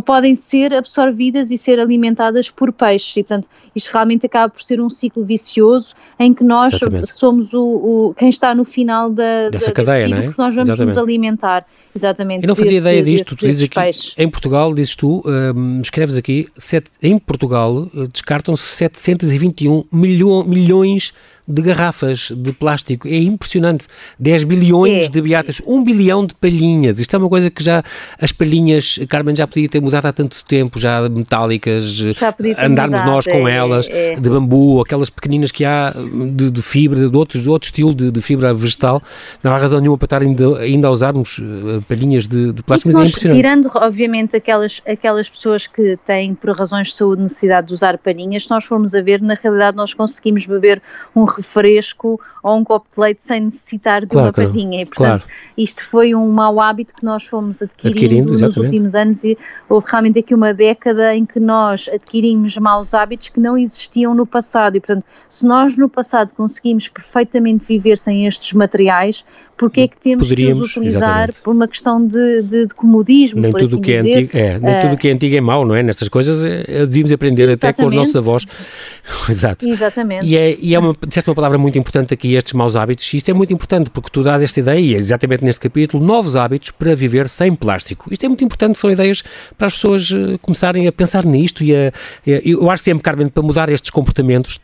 podem 0.00 0.34
ser 0.34 0.74
absorvidas 0.74 1.50
e 1.50 1.56
ser 1.56 1.80
alimentadas 1.80 2.50
por 2.50 2.72
peixes. 2.72 3.16
E, 3.16 3.22
portanto, 3.22 3.48
isto 3.74 3.90
realmente 3.92 4.26
acaba 4.26 4.52
por 4.52 4.62
ser 4.62 4.80
um 4.80 4.90
ciclo 4.90 5.24
vicioso 5.24 5.94
em 6.18 6.34
que 6.34 6.44
nós 6.44 6.74
Exatamente. 6.74 7.12
somos 7.12 7.54
o, 7.54 7.62
o, 7.62 8.14
quem 8.14 8.28
está 8.28 8.54
no 8.54 8.64
final 8.64 9.10
da, 9.10 9.48
dessa 9.48 9.66
da, 9.66 9.72
cadeia, 9.72 10.08
não 10.08 10.16
é? 10.18 10.22
Porque 10.24 10.42
nós 10.42 10.54
vamos 10.54 10.68
Exatamente. 10.68 10.94
nos 10.94 10.98
alimentar. 10.98 11.66
Exatamente. 11.94 12.44
Eu 12.44 12.48
não 12.48 12.56
fazia 12.56 12.72
desse, 12.72 12.82
ideia 12.82 13.02
disto. 13.02 13.24
Desse, 13.24 13.36
tu 13.36 13.46
dizes 13.46 13.64
aqui, 13.64 13.74
peixes. 13.74 14.14
em 14.18 14.28
Portugal, 14.28 14.74
dizes 14.74 14.96
tu, 14.96 15.22
um, 15.24 15.80
escreves 15.80 16.16
aqui, 16.16 16.48
sete, 16.56 16.90
em 17.02 17.18
Portugal 17.18 17.88
eh, 17.94 18.06
descartam-se 18.12 18.62
721 18.62 19.84
milho, 19.92 20.44
milhões 20.44 21.04
de 21.08 21.12
garrafas 21.48 22.32
de 22.34 22.52
plástico. 22.52 23.06
É 23.08 23.16
impressionante. 23.16 23.86
10 24.18 24.44
bilhões 24.44 25.06
é. 25.06 25.08
de 25.08 25.20
beatas, 25.20 25.62
1 25.66 25.84
bilhão 25.84 26.26
de 26.26 26.34
palhinhas. 26.34 26.98
Isto 27.00 27.16
é 27.16 27.18
uma 27.18 27.28
coisa 27.28 27.50
que 27.50 27.62
já 27.62 27.82
as 28.20 28.32
palhinhas, 28.32 28.98
Carmen 29.08 29.34
já 29.34 29.46
podia 29.46 29.68
ter 29.68 29.80
mudado 29.80 30.06
há 30.06 30.12
tanto 30.12 30.44
tempo, 30.44 30.78
já 30.78 31.08
metálicas, 31.08 31.84
já 31.84 32.34
andarmos 32.58 32.98
mudado, 32.98 33.10
nós 33.10 33.26
com 33.26 33.48
é, 33.48 33.56
elas, 33.56 33.88
é. 33.88 34.16
de 34.16 34.30
bambu, 34.30 34.80
aquelas 34.80 35.10
pequeninas 35.10 35.50
que 35.50 35.64
há 35.64 35.94
de, 36.32 36.50
de 36.50 36.62
fibra, 36.62 37.08
de, 37.08 37.16
outros, 37.16 37.42
de 37.42 37.50
outro 37.50 37.66
estilo 37.66 37.94
de, 37.94 38.10
de, 38.10 38.22
fibra 38.22 38.52
vegetal, 38.52 39.02
não 39.42 39.52
há 39.52 39.58
razão 39.58 39.80
nenhuma 39.80 39.98
para 39.98 40.06
estar 40.06 40.22
ainda, 40.22 40.58
ainda 40.58 40.88
a 40.88 40.90
usarmos 40.90 41.38
uh, 41.38 41.82
palhinhas 41.88 42.26
de, 42.26 42.52
de 42.52 42.62
plástico, 42.62 42.96
mas 42.96 43.06
é 43.06 43.08
impressionante. 43.08 43.42
Tirando, 43.42 43.70
obviamente, 43.74 44.36
aquelas, 44.36 44.82
aquelas 44.86 45.28
pessoas 45.28 45.66
que 45.66 45.96
têm, 46.04 46.34
por 46.34 46.56
razões 46.56 46.88
de 46.88 46.94
saúde, 46.94 47.22
necessidade 47.22 47.68
de 47.68 47.74
usar 47.74 47.98
palhinhas, 47.98 48.44
se 48.44 48.50
nós 48.50 48.64
formos 48.64 48.94
a 48.94 49.02
ver, 49.02 49.20
na 49.20 49.34
realidade 49.34 49.76
nós 49.76 49.94
conseguimos 49.94 50.46
beber 50.46 50.82
um 51.14 51.24
refresco 51.36 52.20
ou 52.42 52.56
um 52.56 52.64
copo 52.64 52.86
de 52.94 53.00
leite 53.00 53.24
sem 53.24 53.40
necessitar 53.40 54.02
de 54.02 54.08
claro, 54.08 54.26
uma 54.26 54.32
palhinha. 54.32 54.82
E, 54.82 54.86
portanto, 54.86 55.24
claro. 55.24 55.52
isto 55.58 55.84
foi 55.84 56.14
um 56.14 56.30
mau 56.30 56.60
hábito 56.60 56.94
que 56.94 57.04
nós 57.04 57.26
fomos 57.26 57.60
adquirindo, 57.60 57.98
adquirindo 57.98 58.32
nos 58.32 58.56
últimos 58.56 58.94
anos 58.94 59.24
e 59.24 59.36
houve 59.68 59.86
realmente 59.90 60.20
aqui 60.20 60.34
uma 60.34 60.54
década 60.54 61.14
em 61.14 61.26
que 61.26 61.40
nós 61.40 61.88
adquirimos 61.92 62.56
maus 62.58 62.94
hábitos 62.94 63.28
que 63.28 63.40
não 63.40 63.58
existiam 63.58 64.14
no 64.14 64.24
passado. 64.24 64.76
E, 64.76 64.80
portanto, 64.80 65.04
se 65.28 65.46
nós 65.46 65.76
no 65.76 65.88
passado 65.88 66.32
conseguimos 66.34 66.88
perfeitamente 66.88 67.66
viver 67.66 67.98
sem 67.98 68.26
estes 68.26 68.52
materiais, 68.52 69.24
porque 69.56 69.80
é 69.80 69.88
que 69.88 69.96
temos 69.96 70.28
Poderíamos, 70.28 70.58
que 70.58 70.64
os 70.64 70.70
utilizar 70.70 71.00
exatamente. 71.00 71.40
por 71.42 71.54
uma 71.54 71.66
questão 71.66 72.06
de, 72.06 72.42
de, 72.42 72.66
de 72.66 72.74
comodismo, 72.74 73.40
nem 73.40 73.50
por 73.50 73.60
tudo 73.60 73.74
assim 73.74 73.80
que 73.80 73.96
dizer. 73.96 74.10
É 74.10 74.18
antigo, 74.18 74.30
é, 74.36 74.58
nem 74.58 74.78
uh, 74.78 74.80
tudo 74.82 74.96
que 74.98 75.08
é 75.08 75.12
antigo 75.12 75.36
é 75.36 75.40
mau, 75.40 75.64
não 75.64 75.74
é? 75.74 75.82
Nestas 75.82 76.08
coisas 76.08 76.44
é, 76.44 76.86
devíamos 76.86 77.10
aprender 77.10 77.50
até 77.50 77.72
com 77.72 77.86
os 77.86 77.92
nossos 77.92 78.14
avós. 78.14 78.46
Exato. 79.28 79.66
Exatamente. 79.66 80.26
E 80.26 80.36
é, 80.36 80.56
e 80.60 80.74
é 80.74 80.78
uma, 80.78 80.94
uma 81.28 81.34
palavra 81.34 81.58
muito 81.58 81.78
importante 81.78 82.14
aqui, 82.14 82.34
estes 82.34 82.52
maus 82.52 82.76
hábitos, 82.76 83.12
e 83.12 83.16
isto 83.16 83.30
é 83.30 83.34
muito 83.34 83.52
importante 83.52 83.90
porque 83.90 84.10
tu 84.10 84.22
dás 84.22 84.42
esta 84.42 84.60
ideia, 84.60 84.80
e 84.80 84.94
é 84.94 84.96
exatamente 84.96 85.44
neste 85.44 85.60
capítulo, 85.60 86.04
novos 86.04 86.36
hábitos 86.36 86.70
para 86.70 86.94
viver 86.94 87.28
sem 87.28 87.54
plástico. 87.54 88.08
Isto 88.12 88.24
é 88.24 88.28
muito 88.28 88.44
importante, 88.44 88.78
são 88.78 88.90
ideias 88.90 89.22
para 89.56 89.66
as 89.66 89.74
pessoas 89.74 90.10
uh, 90.10 90.38
começarem 90.40 90.86
a 90.86 90.92
pensar 90.92 91.24
nisto 91.24 91.62
e 91.64 91.74
a, 91.74 91.92
eu 92.26 92.70
acho 92.70 92.82
sempre, 92.82 93.02
Carmen, 93.02 93.28
para 93.28 93.42
mudar 93.42 93.68
estes 93.68 93.90
comportamentos, 93.90 94.58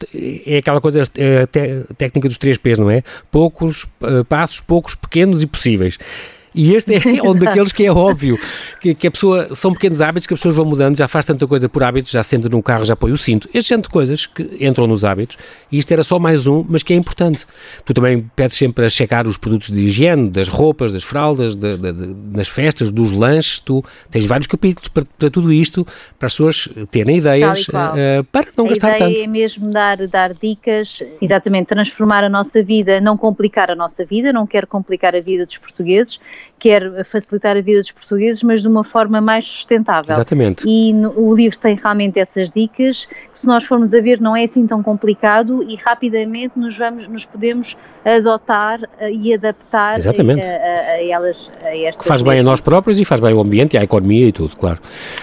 é 0.47 0.59
aquela 0.59 0.81
coisa, 0.81 1.03
é 1.17 1.43
a 1.43 1.47
te, 1.47 1.85
técnica 1.97 2.29
dos 2.29 2.37
três 2.37 2.57
P's, 2.57 2.79
não 2.79 2.91
é? 2.91 3.03
Poucos 3.31 3.85
uh, 4.01 4.25
passos, 4.29 4.61
poucos, 4.61 4.95
pequenos 4.95 5.43
e 5.43 5.47
possíveis. 5.47 5.99
E 6.55 6.75
este 6.75 6.95
é 6.95 7.23
um 7.23 7.35
daqueles 7.35 7.73
que 7.73 7.85
é 7.85 7.93
óbvio, 7.93 8.39
que, 8.81 8.95
que, 8.95 9.07
a 9.07 9.11
pessoa, 9.11 9.55
são 9.55 9.73
pequenos 9.73 10.01
hábitos 10.01 10.27
que 10.27 10.35
as 10.35 10.41
pessoas 10.41 10.55
vão 10.55 10.65
mudando, 10.65 10.97
já 10.97 11.09
faz 11.09 11.25
tanta 11.25 11.47
coisa 11.47 11.69
por 11.69 11.83
hábitos, 11.83 12.11
já 12.11 12.23
senta 12.23 12.49
no 12.49 12.63
carro, 12.63 12.85
já 12.85 12.97
põe 12.97 13.13
o 13.13 13.17
cinto. 13.17 13.49
Este 13.55 13.71
género 13.71 13.89
de 13.89 13.89
coisas 13.89 14.27
que 14.27 14.57
entram 14.61 14.87
nos 14.87 15.05
hábitos, 15.05 15.39
e 15.71 15.79
isto 15.79 15.91
era 15.93 16.03
só 16.03 16.19
mais 16.19 16.47
um, 16.47 16.65
mas 16.69 16.83
que 16.83 16.93
é 16.93 16.97
importante. 16.97 17.47
Tu 17.85 17.95
também 17.95 18.31
pedes 18.37 18.57
sempre 18.57 18.85
a 18.85 18.89
checar 18.89 19.27
os 19.27 19.37
produtos 19.37 19.71
de 19.71 19.81
higiene, 19.81 20.31
das 20.31 20.49
roupas, 20.49 20.93
das 20.93 21.03
fraldas, 21.03 21.55
de, 21.55 21.77
de, 21.77 21.93
de, 21.93 22.15
das 22.15 22.49
festas, 22.49 22.91
dos 22.91 23.13
lanches, 23.13 23.59
tu 23.59 23.85
tens 24.11 24.27
vários 24.27 24.47
capítulos 24.47 24.89
para, 24.89 25.05
para 25.19 25.31
tudo 25.31 25.53
isto, 25.53 25.87
para 26.19 26.27
as 26.27 26.33
pessoas 26.33 26.69
terem 26.91 27.19
ideias, 27.19 27.67
uh, 27.69 28.25
para 28.31 28.47
não 28.57 28.67
a 28.67 28.69
gastar 28.69 28.93
tanto. 28.93 29.05
A 29.05 29.11
ideia 29.11 29.25
é 29.25 29.27
mesmo 29.27 29.71
dar, 29.71 30.07
dar 30.09 30.35
dicas, 30.35 31.03
exatamente, 31.21 31.69
transformar 31.69 32.25
a 32.25 32.29
nossa 32.29 32.63
vida, 32.63 33.01
não 33.01 33.17
complicar 33.17 33.71
a 33.71 33.75
nossa 33.75 34.05
vida, 34.05 34.33
não 34.33 34.47
quero 34.47 34.67
complicar 34.67 35.15
a 35.15 35.21
vida 35.21 35.47
dos 35.47 35.59
portugueses, 35.59 36.21
quer 36.59 37.05
facilitar 37.05 37.57
a 37.57 37.61
vida 37.61 37.81
dos 37.81 37.91
portugueses, 37.91 38.43
mas 38.43 38.63
de 38.63 38.69
uma 38.69 38.85
forma 38.85 39.21
mais 39.21 39.47
sustentável. 39.47 40.13
Exatamente. 40.13 40.65
E 40.67 40.93
no, 40.93 41.13
o 41.19 41.35
livro 41.35 41.59
tem 41.59 41.75
realmente 41.75 42.19
essas 42.21 42.51
dicas, 42.51 43.07
que 43.07 43.39
se 43.39 43.47
nós 43.47 43.65
formos 43.65 43.93
a 43.95 44.01
ver 44.01 44.21
não 44.21 44.37
é 44.37 44.45
assim 44.45 44.67
tão 44.67 44.83
complicado 44.83 45.63
e 45.69 45.77
rapidamente 45.77 46.59
nos, 46.59 46.79
vamos, 46.79 47.09
nos 47.09 47.27
podemos 47.27 47.77
adotar 48.05 48.81
uh, 48.81 49.09
e 49.11 49.35
adaptar 49.35 49.99
a, 50.01 50.11
a, 50.11 50.93
a, 50.93 51.05
elas, 51.05 51.53
a 51.63 51.77
estas 51.77 52.03
Que 52.03 52.09
faz 52.09 52.23
bem 52.23 52.39
a 52.39 52.43
nós 52.43 52.61
próprios 52.61 52.99
e 53.01 53.05
faz 53.05 53.21
bem 53.21 53.33
ao 53.33 53.41
ambiente 53.41 53.75
e 53.75 53.79
à 53.79 53.83
economia 53.83 54.29
e 54.29 54.33
tudo, 54.33 54.57
claro. 54.57 54.79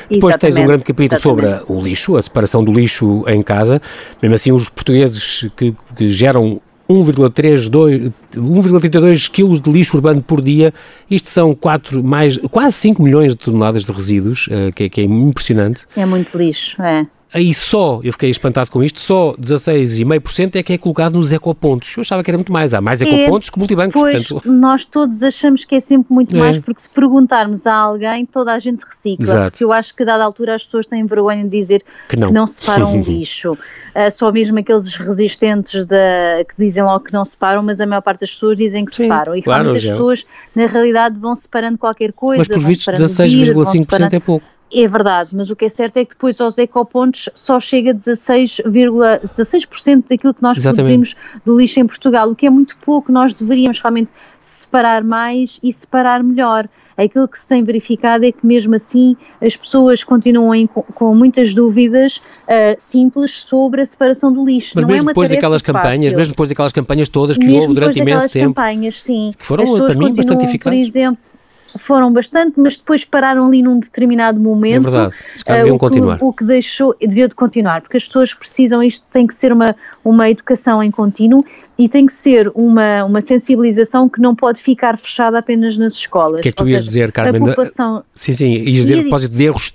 Depois 0.10 0.36
tens 0.36 0.56
um 0.56 0.66
grande 0.66 0.84
capítulo 0.84 1.20
exatamente. 1.20 1.58
sobre 1.58 1.74
o 1.74 1.82
lixo, 1.82 2.18
a 2.18 2.22
separação 2.22 2.64
do 2.64 2.72
lixo 2.72 3.24
em 3.28 3.42
casa. 3.42 3.82
Mesmo 4.22 4.36
assim, 4.36 4.52
os 4.52 4.68
portugueses 4.68 5.50
que, 5.56 5.74
que 5.96 6.10
geram 6.10 6.62
1,32 6.90 9.30
kg 9.30 9.62
de 9.62 9.72
lixo 9.72 9.98
urbano 9.98 10.24
por 10.24 10.42
dia. 10.42 10.74
Isto 11.10 11.30
são 11.30 11.54
4, 11.54 12.04
mais, 12.04 12.38
quase 12.50 12.76
5 12.78 13.04
milhões 13.04 13.34
de 13.34 13.38
toneladas 13.38 13.86
de 13.86 13.92
resíduos, 13.92 14.48
uh, 14.48 14.74
que, 14.76 14.90
que, 14.90 15.02
é 15.02 15.04
impressionante. 15.04 15.86
É 15.96 16.04
muito 16.06 16.36
lixo, 16.38 16.82
é. 16.82 17.06
Aí 17.32 17.54
só, 17.54 18.00
eu 18.04 18.12
fiquei 18.12 18.32
espantado 18.32 18.72
com 18.72 18.84
isto, 18.84 19.00
só 19.00 19.36
16,5% 19.36 20.56
é 20.56 20.64
que 20.64 20.74
é 20.74 20.78
colocado 20.80 21.14
nos 21.14 21.32
ecopontos. 21.32 21.96
Eu 21.96 22.02
achava 22.02 22.24
que 22.24 22.32
era 22.32 22.38
muito 22.38 22.52
mais. 22.52 22.74
Há 22.74 22.82
mais 22.82 23.04
ecopontos 23.04 23.50
é, 23.50 23.52
que 23.52 23.60
multibancos. 23.60 23.94
Pois, 23.94 24.28
portanto... 24.30 24.52
nós 24.52 24.84
todos 24.84 25.22
achamos 25.22 25.64
que 25.64 25.76
é 25.76 25.80
sempre 25.80 26.12
muito 26.12 26.36
é. 26.36 26.40
mais, 26.40 26.58
porque 26.58 26.82
se 26.82 26.90
perguntarmos 26.90 27.68
a 27.68 27.76
alguém, 27.76 28.26
toda 28.26 28.52
a 28.52 28.58
gente 28.58 28.84
recicla. 28.84 29.26
Exato. 29.26 29.52
Porque 29.52 29.64
eu 29.64 29.72
acho 29.72 29.96
que 29.96 30.02
a 30.02 30.06
dada 30.08 30.24
altura 30.24 30.56
as 30.56 30.64
pessoas 30.64 30.88
têm 30.88 31.06
vergonha 31.06 31.44
de 31.44 31.50
dizer 31.52 31.84
que 32.08 32.18
não, 32.18 32.28
que 32.28 32.34
não 32.34 32.48
separam 32.48 33.00
o 33.00 33.02
lixo. 33.04 33.54
Uh, 33.54 34.12
só 34.12 34.32
mesmo 34.32 34.58
aqueles 34.58 34.96
resistentes 34.96 35.86
de, 35.86 36.46
que 36.46 36.56
dizem 36.58 36.84
logo 36.84 37.04
que 37.04 37.14
não 37.14 37.24
separam, 37.24 37.62
mas 37.62 37.80
a 37.80 37.86
maior 37.86 38.02
parte 38.02 38.22
das 38.22 38.34
pessoas 38.34 38.56
dizem 38.56 38.86
que 38.86 38.92
Sim, 38.92 39.04
separam. 39.04 39.36
E 39.36 39.44
claro, 39.44 39.66
realmente 39.66 39.86
as 39.86 39.92
pessoas, 39.92 40.26
na 40.56 40.66
realidade, 40.66 41.16
vão 41.20 41.36
separando 41.36 41.78
qualquer 41.78 42.12
coisa. 42.12 42.40
Mas 42.40 42.48
por 42.48 42.60
vistos, 42.60 42.88
16,5% 42.88 44.14
é 44.14 44.20
pouco. 44.20 44.46
É 44.72 44.88
verdade, 44.88 45.32
mas 45.34 45.50
o 45.50 45.56
que 45.56 45.66
é 45.66 45.70
certo 45.70 45.98
é 45.98 46.06
que 46.06 46.12
depois 46.12 46.40
aos 46.40 46.60
ecopontos 46.60 47.28
só 47.34 47.60
chega 47.60 47.94
16,16% 47.94 49.22
16 49.22 49.68
daquilo 50.08 50.34
que 50.34 50.44
nós 50.44 50.58
Exatamente. 50.58 50.76
produzimos 50.76 51.16
do 51.44 51.58
lixo 51.58 51.80
em 51.80 51.88
Portugal, 51.88 52.30
o 52.30 52.36
que 52.36 52.46
é 52.46 52.50
muito 52.50 52.78
pouco, 52.78 53.12
nós 53.12 53.34
deveríamos 53.34 53.80
realmente 53.80 54.12
separar 54.40 55.04
mais 55.04 55.60
e 55.64 55.74
separar 55.74 56.24
melhor. 56.24 56.70
Aquilo 56.96 57.28
que 57.28 57.40
se 57.40 57.48
tem 57.48 57.64
verificado 57.64 58.26
é 58.26 58.32
que 58.32 58.46
mesmo 58.46 58.76
assim 58.76 59.16
as 59.42 59.56
pessoas 59.56 60.04
continuam 60.04 60.54
em, 60.54 60.68
com, 60.68 61.16
muitas 61.16 61.54
dúvidas 61.54 62.18
uh, 62.18 62.76
simples 62.78 63.32
sobre 63.42 63.82
a 63.82 63.86
separação 63.86 64.32
do 64.32 64.46
lixo. 64.46 64.74
Mas 64.76 64.84
Não 64.84 64.92
mesmo 64.92 65.10
é 65.10 65.14
depois 65.14 65.30
daquelas 65.30 65.62
fácil. 65.62 65.74
campanhas, 65.74 66.14
mesmo 66.14 66.32
depois 66.32 66.50
daquelas 66.50 66.72
campanhas 66.72 67.10
todas 67.10 67.38
que 67.38 67.46
mesmo 67.46 67.62
houve 67.62 67.74
durante 67.74 68.00
imenso 68.00 68.30
tempo. 68.32 68.48
campanhas, 68.48 69.02
sim. 69.02 69.34
Que 69.38 69.46
foram, 69.46 69.64
as 69.64 69.70
pessoas 69.70 69.96
para 69.96 70.06
mim, 70.06 70.14
bastante 70.14 70.46
eficazes. 70.46 70.80
Por 70.80 70.88
exemplo, 70.88 71.29
foram 71.78 72.12
bastante, 72.12 72.60
mas 72.60 72.78
depois 72.78 73.06
pararam 73.06 73.48
ali 73.48 73.62
num 73.62 73.80
determinado 73.80 74.40
momento. 74.40 74.88
É 74.88 74.92
verdade, 74.92 75.16
caras 75.46 75.62
deviam 75.62 75.74
uh, 75.74 75.76
o, 75.76 75.80
continuar. 75.80 76.18
Que, 76.18 76.24
o 76.24 76.34
que 76.34 76.44
deixou, 76.46 76.96
devia 77.00 77.28
de 77.28 77.36
continuar, 77.36 77.82
porque 77.82 77.98
as 77.98 78.06
pessoas 78.06 78.34
precisam, 78.34 78.82
isto 78.82 79.06
tem 79.12 79.28
que 79.28 79.34
ser 79.34 79.52
uma, 79.52 79.76
uma 80.04 80.30
educação 80.30 80.82
em 80.82 80.92
contínuo 80.92 81.44
e 81.78 81.88
tem 81.88 82.06
que 82.06 82.14
ser 82.14 82.52
uma, 82.54 83.06
uma 83.06 83.22
sensibilização 83.22 84.10
que 84.10 84.20
não 84.20 84.36
pode 84.36 84.60
ficar 84.60 84.98
fechada 84.98 85.40
apenas 85.40 85.78
nas 85.78 85.94
escolas. 85.94 86.40
O 86.40 86.44
que 86.44 86.50
é 86.50 86.52
que 86.52 86.58
tu 86.58 86.64
ias 86.64 86.82
seja, 86.82 86.86
dizer, 86.86 87.12
Carmen? 87.12 87.42
A 87.42 87.46
população... 87.46 88.04
Sim, 88.14 88.34
sim, 88.34 88.52
ias 88.52 88.88
dizer 88.88 89.00
a 89.00 89.02
propósito 89.04 89.36
de 89.36 89.44
erros, 89.46 89.74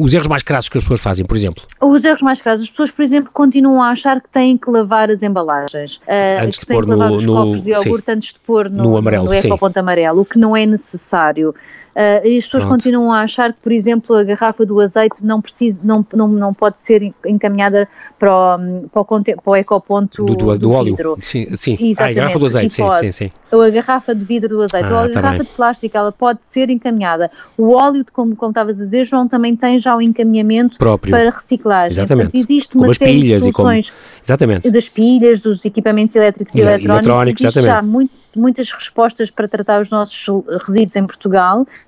os 0.00 0.14
erros 0.14 0.26
mais 0.26 0.42
crassos 0.42 0.68
que 0.68 0.78
as 0.78 0.84
pessoas 0.84 1.00
fazem, 1.00 1.26
por 1.26 1.36
exemplo. 1.36 1.62
Os 1.80 2.04
erros 2.04 2.22
mais 2.22 2.40
crassos, 2.40 2.64
as 2.64 2.70
pessoas, 2.70 2.90
por 2.90 3.02
exemplo, 3.02 3.30
continuam 3.32 3.82
a 3.82 3.90
achar 3.90 4.20
que 4.20 4.28
têm 4.30 4.56
que 4.56 4.70
lavar 4.70 5.10
as 5.10 5.22
embalagens, 5.22 5.96
uh, 5.96 6.44
antes 6.44 6.58
que 6.58 6.66
de 6.66 6.72
pôr 6.72 6.84
que 6.84 6.90
lavar 6.90 7.10
no, 7.10 7.14
os 7.16 7.24
no, 7.26 7.34
copos 7.34 7.62
de 7.62 7.70
iogurte 7.72 8.06
sim, 8.06 8.12
antes 8.12 8.32
de 8.32 8.38
pôr 8.40 8.70
no, 8.70 8.82
no 8.84 8.96
amarelo, 8.96 9.26
no 9.26 9.34
ecoponto 9.34 9.78
amarelo, 9.78 10.22
o 10.22 10.24
que 10.24 10.38
não 10.38 10.56
é 10.56 10.64
necessário 10.64 11.07
necessário. 11.08 11.54
Uh, 11.96 12.26
e 12.26 12.36
as 12.38 12.44
pessoas 12.44 12.64
Pronto. 12.64 12.76
continuam 12.76 13.12
a 13.12 13.22
achar 13.22 13.52
que, 13.52 13.58
por 13.60 13.72
exemplo, 13.72 14.14
a 14.14 14.22
garrafa 14.22 14.64
do 14.64 14.80
azeite 14.80 15.24
não, 15.24 15.40
precisa, 15.40 15.80
não, 15.84 16.06
não, 16.14 16.28
não 16.28 16.54
pode 16.54 16.80
ser 16.80 17.12
encaminhada 17.26 17.88
para 18.18 18.30
o, 18.56 18.88
para 18.88 19.00
o, 19.02 19.04
para 19.04 19.50
o 19.50 19.56
ecoponto 19.56 20.24
do, 20.24 20.34
do, 20.36 20.58
do 20.58 20.72
óleo. 20.72 20.84
vidro. 20.96 21.18
Sim, 21.20 21.46
sim. 21.56 21.76
Ah, 21.80 21.82
a 21.82 21.86
Exatamente, 21.88 22.14
garrafa 22.16 22.38
do 22.38 22.46
azeite, 22.46 22.74
sim, 22.74 22.82
sim, 23.00 23.10
sim. 23.10 23.30
Ou 23.50 23.62
a 23.62 23.70
garrafa 23.70 24.14
de 24.14 24.24
vidro 24.24 24.48
do 24.48 24.62
azeite, 24.62 24.86
Ah, 24.92 24.92
ou 24.92 24.98
a 25.04 25.08
tá 25.08 25.14
garrafa 25.20 25.38
bem. 25.38 25.46
de 25.46 25.52
plástico, 25.56 25.96
ela 25.96 26.12
pode 26.12 26.44
ser 26.44 26.70
encaminhada. 26.70 27.30
O 27.56 27.70
óleo, 27.72 28.04
de- 28.04 28.12
como, 28.12 28.36
como 28.36 28.50
estavas 28.50 28.80
a 28.80 28.84
dizer, 28.84 29.04
João, 29.04 29.26
também 29.26 29.56
tem 29.56 29.78
já 29.78 29.96
o 29.96 30.02
encaminhamento 30.02 30.78
Próprio. 30.78 31.10
para 31.10 31.30
reciclagem. 31.30 31.92
Exatamente. 31.98 32.26
Portanto, 32.32 32.42
existe 32.44 32.72
Como 32.74 32.84
uma 32.84 32.94
série 32.94 33.20
de 33.22 33.26
e 33.26 33.40
como- 33.40 33.52
soluções 33.52 33.92
Exatamente. 34.24 34.70
das 34.70 34.88
pilhas, 34.88 35.40
dos 35.40 35.64
equipamentos 35.64 36.14
elétricos 36.14 36.54
e 36.54 36.60
eletrónicos, 36.60 36.94
eletrónicos, 37.08 37.40
existe 37.44 37.60
já 37.60 37.60
exatamente. 37.72 37.90
muito- 37.92 38.12
muitas 38.36 38.70
respostas 38.70 39.30
para 39.32 39.48
tratar 39.48 39.80
os 39.80 39.90
nossos 39.90 40.26
resíduos 40.66 40.94
em 40.94 41.04
Portugal. 41.06 41.66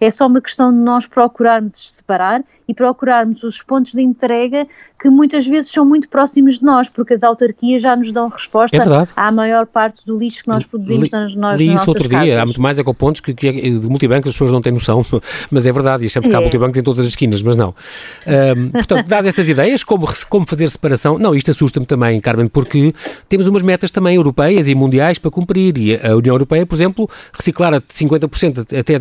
É 0.00 0.10
só 0.10 0.26
uma 0.26 0.40
questão 0.40 0.72
de 0.72 0.78
nós 0.78 1.06
procurarmos 1.06 1.72
separar 1.96 2.42
e 2.66 2.74
procurarmos 2.74 3.42
os 3.42 3.62
pontos 3.62 3.92
de 3.92 4.02
entrega 4.02 4.66
que 5.00 5.08
muitas 5.08 5.46
vezes 5.46 5.70
são 5.70 5.84
muito 5.84 6.08
próximos 6.08 6.58
de 6.58 6.64
nós, 6.64 6.88
porque 6.88 7.14
as 7.14 7.22
autarquias 7.22 7.80
já 7.82 7.94
nos 7.94 8.10
dão 8.12 8.28
resposta 8.28 8.76
É 8.76 8.80
à 9.16 9.30
maior 9.30 9.66
parte 9.66 10.04
do 10.04 10.18
lixo 10.18 10.42
que 10.42 10.48
nós 10.48 10.66
produzimos 10.66 11.04
Li- 11.04 11.10
nas, 11.12 11.32
Li 11.32 11.66
nas 11.66 11.74
nossas 11.74 11.88
outro 11.88 12.08
casas. 12.08 12.24
dia, 12.26 12.42
há 12.42 12.44
muito 12.44 12.60
mais 12.60 12.78
ecopontos 12.78 13.20
que, 13.20 13.32
que 13.34 13.48
é 13.48 13.52
de 13.52 13.88
multibanco, 13.88 14.28
as 14.28 14.34
pessoas 14.34 14.50
não 14.50 14.60
têm 14.60 14.72
noção, 14.72 15.04
mas 15.50 15.66
é 15.66 15.72
verdade, 15.72 16.04
e 16.04 16.10
sempre 16.10 16.30
que 16.30 16.34
há 16.36 16.38
É. 16.38 16.42
multibanco 16.42 16.78
em 16.78 16.82
todas 16.82 17.04
as 17.04 17.12
esquinas, 17.12 17.42
mas 17.42 17.56
não. 17.56 17.74
Ahm, 18.26 18.70
portanto, 18.72 19.06
dadas 19.06 19.28
estas 19.28 19.48
ideias, 19.48 19.84
como, 19.84 20.08
como 20.28 20.46
fazer 20.46 20.68
separação, 20.68 21.18
não, 21.18 21.34
isto 21.34 21.50
assusta-me 21.50 21.86
também, 21.86 22.20
Carmen, 22.20 22.48
porque 22.48 22.92
temos 23.28 23.46
umas 23.46 23.62
metas 23.62 23.90
também 23.90 24.16
europeias 24.16 24.66
e 24.68 24.74
mundiais 24.74 25.18
para 25.18 25.30
cumprir, 25.30 25.78
e 25.78 25.94
a 25.96 26.16
União 26.16 26.34
Europeia, 26.34 26.66
por 26.66 26.74
exemplo, 26.74 27.08
reciclar 27.32 27.72
a 27.74 27.80
50% 27.80 28.76
até 28.78 28.96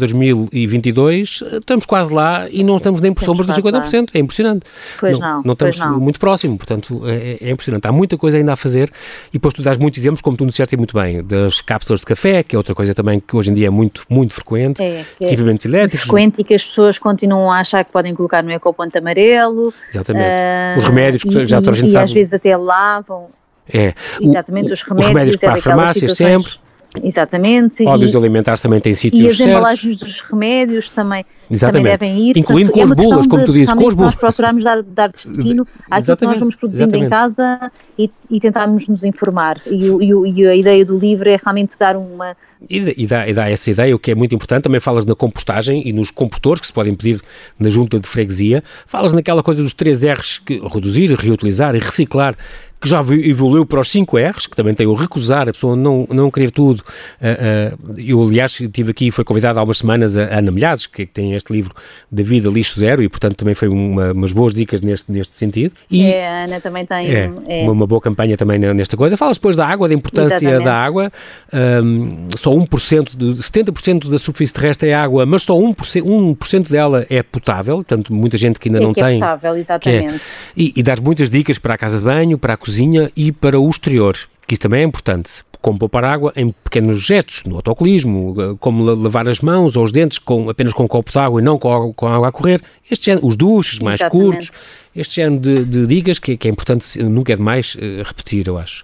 2022, 0.68 1.44
estamos 1.60 1.86
quase 1.86 2.14
lá 2.14 2.48
e 2.50 2.64
não 2.64 2.76
estamos 2.76 3.02
nem 3.02 3.14
por 3.14 3.22
Estamos 3.22 3.40
sombras 3.40 3.56
dos 3.56 3.72
quase 3.72 3.98
50%, 3.98 4.10
é 4.14 4.20
impressionante. 4.20 4.66
Pois 5.00 5.20
não, 5.20 5.42
não 5.44 5.56
pois 5.56 5.76
estamos 5.76 5.96
não. 5.96 6.04
muito 6.04 6.20
próximo, 6.20 6.58
portanto, 6.58 7.02
é, 7.06 7.38
é 7.42 7.52
impressionante. 7.52 7.88
Há 7.88 7.92
muita 7.92 8.18
coisa 8.18 8.38
ainda 8.38 8.54
a 8.54 8.56
fazer 8.56 8.92
e 9.30 9.34
depois 9.34 9.54
tu 9.54 9.62
dás 9.62 9.78
muitos 9.78 10.00
exemplos, 10.00 10.22
como 10.22 10.38
tu 10.38 10.46
disseste 10.46 10.76
muito 10.78 10.96
bem, 10.96 11.24
das 11.24 11.62
cápsulas 11.62 12.02
de 12.02 12.06
café, 12.06 12.44
que 12.44 12.56
é 12.56 12.58
outra 12.58 12.76
coisa 12.76 12.94
também 12.94 13.20
que 13.20 13.36
hoje 13.36 13.52
em 13.52 13.54
dia 13.54 13.68
é 13.68 13.72
muito, 13.72 14.04
muito 14.10 14.34
frequente, 14.34 14.82
é, 14.82 15.06
é 15.22 15.28
equipamentos 15.28 15.66
elétricos. 15.66 16.02
frequente 16.02 16.42
e 16.42 16.44
que 16.44 16.54
as 16.54 16.64
pessoas 16.64 17.00
continuam 17.00 17.52
a 17.52 17.60
achar 17.60 17.84
que 17.84 17.92
podem 17.92 18.14
colocar 18.14 18.44
no 18.44 18.52
ecoponto 18.52 18.98
amarelo. 18.98 19.74
Exatamente. 19.90 20.26
Uh, 20.26 20.78
os 20.78 20.84
remédios 20.84 21.24
que 21.24 21.30
e, 21.30 21.46
já 21.46 21.60
toda 21.60 21.72
a 21.72 21.76
gente 21.76 21.90
e 21.90 21.92
sabe. 21.92 22.04
E 22.04 22.06
às 22.06 22.14
vezes 22.14 22.34
até 22.34 22.56
lavam. 22.56 23.28
É. 23.72 23.94
Exatamente, 24.22 24.70
o, 24.70 24.74
os 24.74 24.82
remédios, 24.82 25.08
os 25.08 25.14
remédios 25.14 25.42
para 25.42 25.54
a 25.54 25.58
farmácia 25.58 26.10
sempre 26.10 26.67
Exatamente. 27.04 27.86
Óleos 27.86 28.16
alimentares 28.16 28.62
também 28.62 28.80
têm 28.80 28.94
sítios 28.94 29.22
E 29.22 29.28
as 29.28 29.38
certos. 29.38 29.52
embalagens 29.52 29.98
dos 29.98 30.22
remédios 30.22 30.90
também, 30.90 31.26
também 31.60 31.84
devem 31.84 32.30
ir. 32.30 32.38
Incluindo 32.38 32.72
Portanto, 32.72 32.74
com 32.74 32.80
é 32.80 33.04
as 33.04 33.10
bulas, 33.10 33.28
como 33.28 33.46
tu 33.46 33.54
dizes, 33.54 33.74
com 33.74 33.88
as 33.88 33.94
bulas. 33.94 34.14
Nós 34.14 34.16
procuramos 34.16 34.64
dar, 34.64 34.84
dar 34.84 35.10
destino 35.10 35.66
àquilo 35.90 36.18
que 36.18 36.26
nós 36.26 36.40
vamos 36.40 36.56
produzindo 36.56 36.96
exatamente. 36.96 37.08
em 37.08 37.10
casa 37.10 37.72
e, 37.98 38.12
e 38.30 38.40
tentarmos 38.40 38.88
nos 38.88 39.04
informar. 39.04 39.62
E, 39.66 39.90
o, 39.90 40.26
e, 40.26 40.42
e, 40.42 40.48
a 40.48 40.56
ideia 40.56 40.86
do 40.86 40.98
livro 40.98 41.30
é 41.30 41.38
realmente 41.44 41.78
dar 41.80 41.96
uma... 41.96 42.36
E, 42.70 43.04
e, 43.04 43.08
dá, 43.08 43.28
e 43.28 43.34
dá 43.34 43.50
essa 43.50 43.70
ideia, 43.70 43.96
o 43.96 44.00
que 44.00 44.12
é 44.12 44.16
muito 44.16 44.34
importante. 44.34 44.64
Também 44.64 44.80
falas 44.80 45.06
na 45.06 45.16
compostagem 45.16 45.88
e 45.88 45.94
nos 45.94 46.12
compostores 46.12 46.60
que 46.60 46.68
se 46.68 46.74
podem 46.74 46.96
pedir 46.96 47.22
na 47.60 47.70
junta 47.70 48.00
de 48.00 48.08
freguesia. 48.08 48.64
Falas 48.86 49.14
naquela 49.14 49.44
coisa 49.44 49.62
dos 49.62 49.74
três 49.74 50.04
R's, 50.04 50.40
que 50.40 50.60
reduzir, 50.60 51.14
reutilizar 51.14 51.76
e 51.76 51.80
reciclar 51.80 52.36
que 52.80 52.88
já 52.88 53.00
evoluiu 53.00 53.66
para 53.66 53.80
os 53.80 53.90
5 53.90 54.18
R's, 54.18 54.48
que 54.48 54.56
também 54.56 54.74
tem 54.74 54.86
o 54.86 54.94
recusar, 54.94 55.50
a 55.50 55.52
pessoa 55.52 55.76
não, 55.76 56.08
não 56.10 56.30
querer 56.30 56.52
tudo. 56.52 56.84
Uh, 57.20 57.94
uh, 57.94 58.00
eu, 58.00 58.22
aliás, 58.22 58.60
estive 58.60 58.92
aqui, 58.92 59.10
foi 59.10 59.24
convidado 59.24 59.60
há 59.60 59.64
umas 59.64 59.80
semanas 59.80 60.16
a, 60.16 60.38
Ana 60.38 60.52
Milhares, 60.52 60.86
que, 60.86 61.06
tem 61.06 61.34
este 61.34 61.52
livro 61.52 61.74
da 62.12 62.22
vida 62.22 62.50
lixo 62.50 62.80
zero, 62.80 63.02
e 63.02 63.10
portanto 63.10 63.36
também 63.36 63.56
foi 63.56 63.68
uma, 63.68 64.12
umas 64.12 64.32
boas 64.32 64.54
dicas 64.54 64.82
neste, 64.82 65.12
neste 65.12 65.36
sentido. 65.36 65.74
E 65.90 66.06
é, 66.06 66.28
a 66.28 66.44
Ana 66.44 66.62
também 66.62 66.86
tem... 66.86 67.10
É, 67.10 67.32
é. 67.48 67.64
Uma, 67.64 67.72
uma, 67.72 67.88
boa 67.88 68.02
campanha 68.02 68.38
também 68.38 68.60
nesta 68.60 68.96
coisa. 68.96 69.18
Falas 69.18 69.38
depois 69.38 69.56
da 69.56 69.66
água, 69.66 69.88
da 69.88 69.94
importância 69.94 70.36
Exatamente. 70.36 70.66
da 70.66 70.78
água. 70.78 71.12
Um, 71.52 72.28
só 72.38 72.52
1%, 72.52 73.18
de, 73.18 73.42
70% 73.42 74.10
da 74.10 74.18
superfície 74.18 74.54
terrestre 74.54 74.90
é 74.90 74.94
água, 74.94 75.26
mas 75.26 75.44
só 75.44 75.56
1%, 75.56 76.04
1 76.06 76.62
dela 76.72 77.06
é 77.10 77.24
potável, 77.24 77.78
portanto 77.78 78.14
muita 78.14 78.38
gente 78.38 78.60
que 78.60 78.70
ainda 78.70 78.80
é 78.80 78.84
não 78.84 78.94
que 78.94 79.02
tem... 79.02 79.10
É 79.10 79.14
potável, 79.14 79.56
exatamente. 79.56 80.22
E, 80.56 80.74
e 80.76 80.84
dás 80.84 81.00
muitas 81.00 81.30
dicas 81.30 81.58
para 81.58 81.74
a 81.74 81.78
casa 81.78 81.98
de 81.98 82.06
banho, 82.06 82.38
para 82.38 82.54
a 82.54 82.58
cozinha 82.68 83.10
e 83.16 83.32
para 83.32 83.58
o 83.58 83.70
exterior, 83.70 84.18
que 84.46 84.54
isso 84.54 84.62
também 84.62 84.82
é 84.82 84.84
importante. 84.84 85.32
Como 85.62 85.80
poupar 85.80 86.04
água 86.04 86.34
em 86.36 86.52
pequenos 86.52 87.02
gestos, 87.02 87.44
no 87.46 87.56
autocolismo, 87.56 88.58
como 88.60 88.84
lavar 88.84 89.28
as 89.28 89.40
mãos 89.40 89.76
ou 89.78 89.84
os 89.84 89.92
dentes 89.92 90.20
com, 90.20 90.50
apenas 90.50 90.74
com 90.74 90.84
um 90.84 90.88
copo 90.88 91.12
de 91.12 91.18
água 91.18 91.42
e 91.42 91.44
não 91.44 91.58
com, 91.58 91.94
com 91.94 92.08
água 92.08 92.28
a 92.28 92.32
correr. 92.32 92.62
Este 92.92 93.06
género, 93.06 93.26
os 93.26 93.36
duches 93.36 93.80
mais 93.80 94.00
Exatamente. 94.00 94.26
curtos, 94.26 94.52
este 94.98 95.18
género 95.18 95.40
de, 95.40 95.64
de 95.64 95.86
dicas 95.86 96.18
que, 96.18 96.36
que, 96.36 96.48
é 96.48 96.52
importante, 96.52 97.02
nunca 97.04 97.32
é 97.32 97.36
demais 97.36 97.76
uh, 97.76 98.04
repetir, 98.04 98.48
eu 98.48 98.58
acho. 98.58 98.84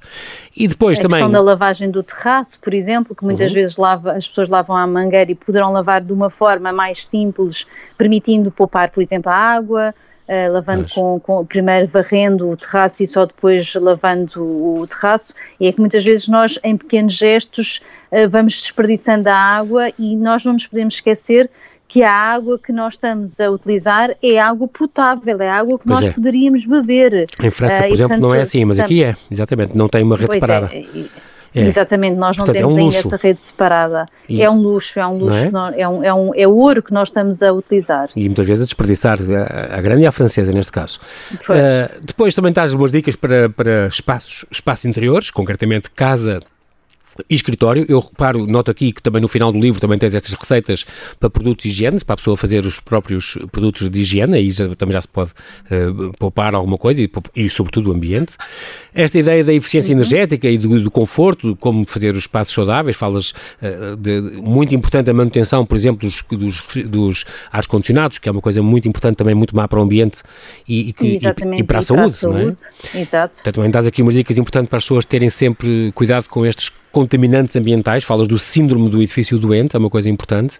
E 0.56 0.68
depois 0.68 1.00
a 1.00 1.02
também... 1.02 1.18
questão 1.18 1.32
da 1.32 1.42
lavagem 1.42 1.90
do 1.90 2.04
terraço, 2.04 2.60
por 2.60 2.72
exemplo, 2.76 3.16
que 3.16 3.24
muitas 3.24 3.50
uhum. 3.50 3.56
vezes 3.56 3.78
lava, 3.78 4.12
as 4.12 4.28
pessoas 4.28 4.48
lavam 4.48 4.78
à 4.78 4.86
mangueira 4.86 5.32
e 5.32 5.36
poderão 5.36 5.72
lavar 5.72 6.02
de 6.02 6.14
uma 6.14 6.30
forma 6.30 6.72
mais 6.72 7.08
simples, 7.08 7.66
permitindo 7.98 8.52
poupar, 8.52 8.92
por 8.92 9.02
exemplo, 9.02 9.32
a 9.32 9.36
água, 9.36 9.96
uh, 10.28 10.54
lavando 10.54 10.88
com, 10.90 11.20
com, 11.20 11.44
primeiro 11.44 11.88
varrendo 11.88 12.48
o 12.48 12.56
terraço 12.56 13.02
e 13.02 13.08
só 13.08 13.26
depois 13.26 13.74
lavando 13.74 14.44
o, 14.44 14.82
o 14.82 14.88
terraço, 14.88 15.34
e 15.60 15.68
é 15.68 15.72
que 15.72 15.80
muitas 15.80 16.04
vezes 16.04 16.28
nós, 16.28 16.60
em 16.64 16.78
pequenos 16.78 17.14
gestos, 17.14 17.82
uh, 18.12 18.30
vamos 18.30 18.62
desperdiçando 18.62 19.30
a 19.30 19.36
água 19.36 19.90
e 19.98 20.16
nós 20.16 20.46
não 20.46 20.54
nos 20.54 20.68
podemos 20.68 20.94
esquecer 20.94 21.50
que 21.88 22.02
a 22.02 22.12
água 22.12 22.58
que 22.58 22.72
nós 22.72 22.94
estamos 22.94 23.40
a 23.40 23.50
utilizar 23.52 24.16
é 24.22 24.40
água 24.40 24.68
potável, 24.68 25.40
é 25.42 25.50
água 25.50 25.78
que 25.78 25.86
pois 25.86 26.00
nós 26.00 26.10
é. 26.10 26.12
poderíamos 26.12 26.66
beber. 26.66 27.28
Em 27.42 27.50
França, 27.52 27.76
uh, 27.76 27.78
por 27.80 27.86
exemplo, 27.86 27.98
portanto, 28.10 28.22
não 28.22 28.36
é 28.36 28.42
assim, 28.42 28.66
mas 28.66 28.80
aqui 28.80 29.04
é, 29.04 29.16
exatamente, 29.30 29.78
não 29.78 29.88
tem 29.88 30.04
uma 30.04 30.18
rede 30.18 30.34
separada. 30.34 30.74
É, 30.74 30.86
é. 31.56 31.62
Exatamente, 31.62 32.18
nós 32.18 32.36
não 32.36 32.46
Portanto, 32.46 32.62
temos 32.62 32.78
é 32.78 32.82
um 32.82 32.86
ainda 32.86 32.98
essa 32.98 33.16
rede 33.16 33.42
separada. 33.42 34.06
E, 34.28 34.42
é 34.42 34.50
um 34.50 34.60
luxo, 34.60 35.00
é 35.00 35.06
um 35.06 35.18
luxo, 35.20 35.38
é? 35.38 35.52
Não, 35.52 35.68
é? 35.68 35.88
um, 35.88 36.04
é, 36.04 36.14
um, 36.14 36.32
é 36.36 36.48
ouro 36.48 36.82
que 36.82 36.92
nós 36.92 37.10
estamos 37.10 37.44
a 37.44 37.54
utilizar. 37.54 38.10
E 38.16 38.26
muitas 38.26 38.46
vezes 38.48 38.64
a 38.64 38.66
desperdiçar, 38.66 39.20
a, 39.22 39.78
a 39.78 39.82
grande 39.82 40.02
e 40.02 40.08
a 40.08 40.12
francesa 40.12 40.52
neste 40.52 40.72
caso. 40.72 41.00
Uh, 41.34 42.02
depois 42.04 42.34
também 42.34 42.52
traz 42.52 42.74
umas 42.74 42.92
dicas 42.92 43.16
para, 43.16 43.50
para 43.50 43.86
espaços, 43.86 44.46
espaços 44.50 44.86
interiores, 44.86 45.30
concretamente 45.30 45.92
casa 45.92 46.40
e 47.30 47.36
escritório. 47.36 47.86
Eu 47.88 48.00
reparo, 48.00 48.46
noto 48.48 48.72
aqui 48.72 48.92
que 48.92 49.02
também 49.02 49.22
no 49.22 49.28
final 49.28 49.52
do 49.52 49.60
livro 49.60 49.80
também 49.80 49.98
tens 49.98 50.16
estas 50.16 50.34
receitas 50.34 50.86
para 51.20 51.30
produtos 51.30 51.64
de 51.64 51.70
higiene, 51.70 52.04
para 52.04 52.14
a 52.14 52.18
pessoa 52.18 52.36
fazer 52.36 52.66
os 52.66 52.80
próprios 52.80 53.38
produtos 53.52 53.90
de 53.90 54.02
higiene, 54.02 54.38
aí 54.38 54.52
já, 54.52 54.76
também 54.76 54.94
já 54.94 55.02
se 55.02 55.08
pode 55.08 55.32
uh, 55.32 56.14
poupar 56.18 56.56
alguma 56.56 56.78
coisa 56.78 57.02
e, 57.02 57.10
e, 57.36 57.50
sobretudo, 57.50 57.90
o 57.90 57.94
ambiente. 57.94 58.36
Esta 58.94 59.20
ideia 59.20 59.44
da 59.44 59.54
eficiência 59.54 59.92
uhum. 59.92 60.00
energética 60.00 60.48
e 60.48 60.58
do, 60.58 60.82
do, 60.82 60.92
conforto, 60.92 61.56
como 61.60 61.86
fazer 61.86 62.12
os 62.12 62.24
espaços 62.24 62.54
saudáveis, 62.54 62.96
falas 62.96 63.32
uh, 63.32 63.96
de, 63.98 64.22
muito 64.42 64.76
importante 64.76 65.10
a 65.10 65.14
manutenção, 65.14 65.66
por 65.66 65.76
exemplo, 65.76 66.08
dos, 66.08 66.24
dos, 66.30 66.64
dos 66.88 67.26
ar-condicionados, 67.52 68.18
que 68.18 68.30
é 68.30 68.32
uma 68.32 68.42
coisa 68.42 68.62
muito 68.62 68.88
importante 68.88 69.18
também, 69.18 69.36
muito 69.36 69.56
má 69.56 69.68
para 69.68 69.80
o 69.80 69.84
ambiente 69.84 70.22
e, 70.68 70.90
e, 70.90 70.94
que, 70.94 71.06
e, 71.06 71.60
e 71.60 71.64
para 71.64 71.80
a 71.80 71.82
saúde, 71.82 72.18
para 72.20 72.30
a 72.30 72.34
não 72.34 72.40
é? 72.40 73.00
Exato. 73.00 73.38
Portanto, 73.38 73.56
também 73.56 73.72
dás 73.72 73.88
aqui 73.88 74.02
umas 74.02 74.14
dicas 74.14 74.38
importantes 74.38 74.70
para 74.70 74.78
as 74.78 74.84
pessoas 74.84 75.06
terem 75.06 75.30
sempre 75.30 75.92
cuidado 75.94 76.28
com 76.28 76.46
estes 76.46 76.72
contaminantes 76.94 77.56
ambientais, 77.56 78.04
falas 78.04 78.28
do 78.28 78.38
síndrome 78.38 78.88
do 78.88 79.02
edifício 79.02 79.40
doente, 79.40 79.76
é 79.76 79.80
uma 79.80 79.90
coisa 79.90 80.08
importante. 80.10 80.60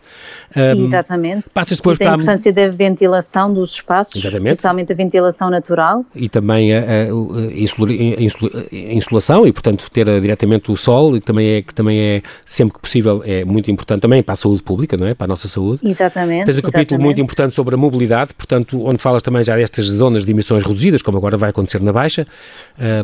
Um, 0.56 0.82
Exatamente. 0.82 1.54
Passas 1.54 1.78
depois 1.78 1.96
e 1.96 2.00
para 2.00 2.12
a 2.12 2.16
importância 2.16 2.52
da 2.52 2.70
ventilação 2.70 3.54
dos 3.54 3.76
espaços, 3.76 4.16
Exatamente. 4.16 4.54
especialmente 4.54 4.92
a 4.92 4.96
ventilação 4.96 5.52
natural. 5.52 6.04
E 6.16 6.28
também 6.28 6.74
a, 6.74 6.80
a, 6.80 6.82
a, 6.82 8.94
insolação 8.94 9.46
e, 9.46 9.54
portanto, 9.54 9.88
ter 9.92 10.06
diretamente 10.20 10.72
o 10.72 10.76
sol, 10.76 11.14
que 11.14 11.22
também, 11.22 11.50
é, 11.50 11.62
que 11.62 11.74
também 11.74 12.00
é, 12.00 12.24
sempre 12.44 12.74
que 12.74 12.80
possível, 12.80 13.22
é 13.24 13.46
muito 13.46 13.70
importante 13.70 14.02
também 14.02 14.24
para 14.24 14.34
a 14.34 14.36
saúde 14.36 14.64
pública, 14.64 14.98
não 14.98 15.06
é? 15.06 15.14
Para 15.14 15.26
a 15.26 15.28
nossa 15.28 15.48
saúde. 15.48 15.88
Exatamente. 15.88 16.46
Tens 16.46 16.58
um 16.58 16.62
capítulo 16.62 16.82
exatamente. 16.82 17.04
muito 17.04 17.22
importante 17.22 17.56
sobre 17.56 17.76
a 17.76 17.78
mobilidade, 17.78 18.34
portanto, 18.34 18.84
onde 18.84 18.98
falas 18.98 19.22
também 19.22 19.44
já 19.44 19.56
destas 19.56 19.86
zonas 19.86 20.26
de 20.26 20.32
emissões 20.32 20.64
reduzidas, 20.64 21.04
como 21.04 21.20
agora 21.20 21.38
vai 21.38 21.52
acontecer 21.52 21.80
na 21.84 21.94
Baixa, 21.94 22.26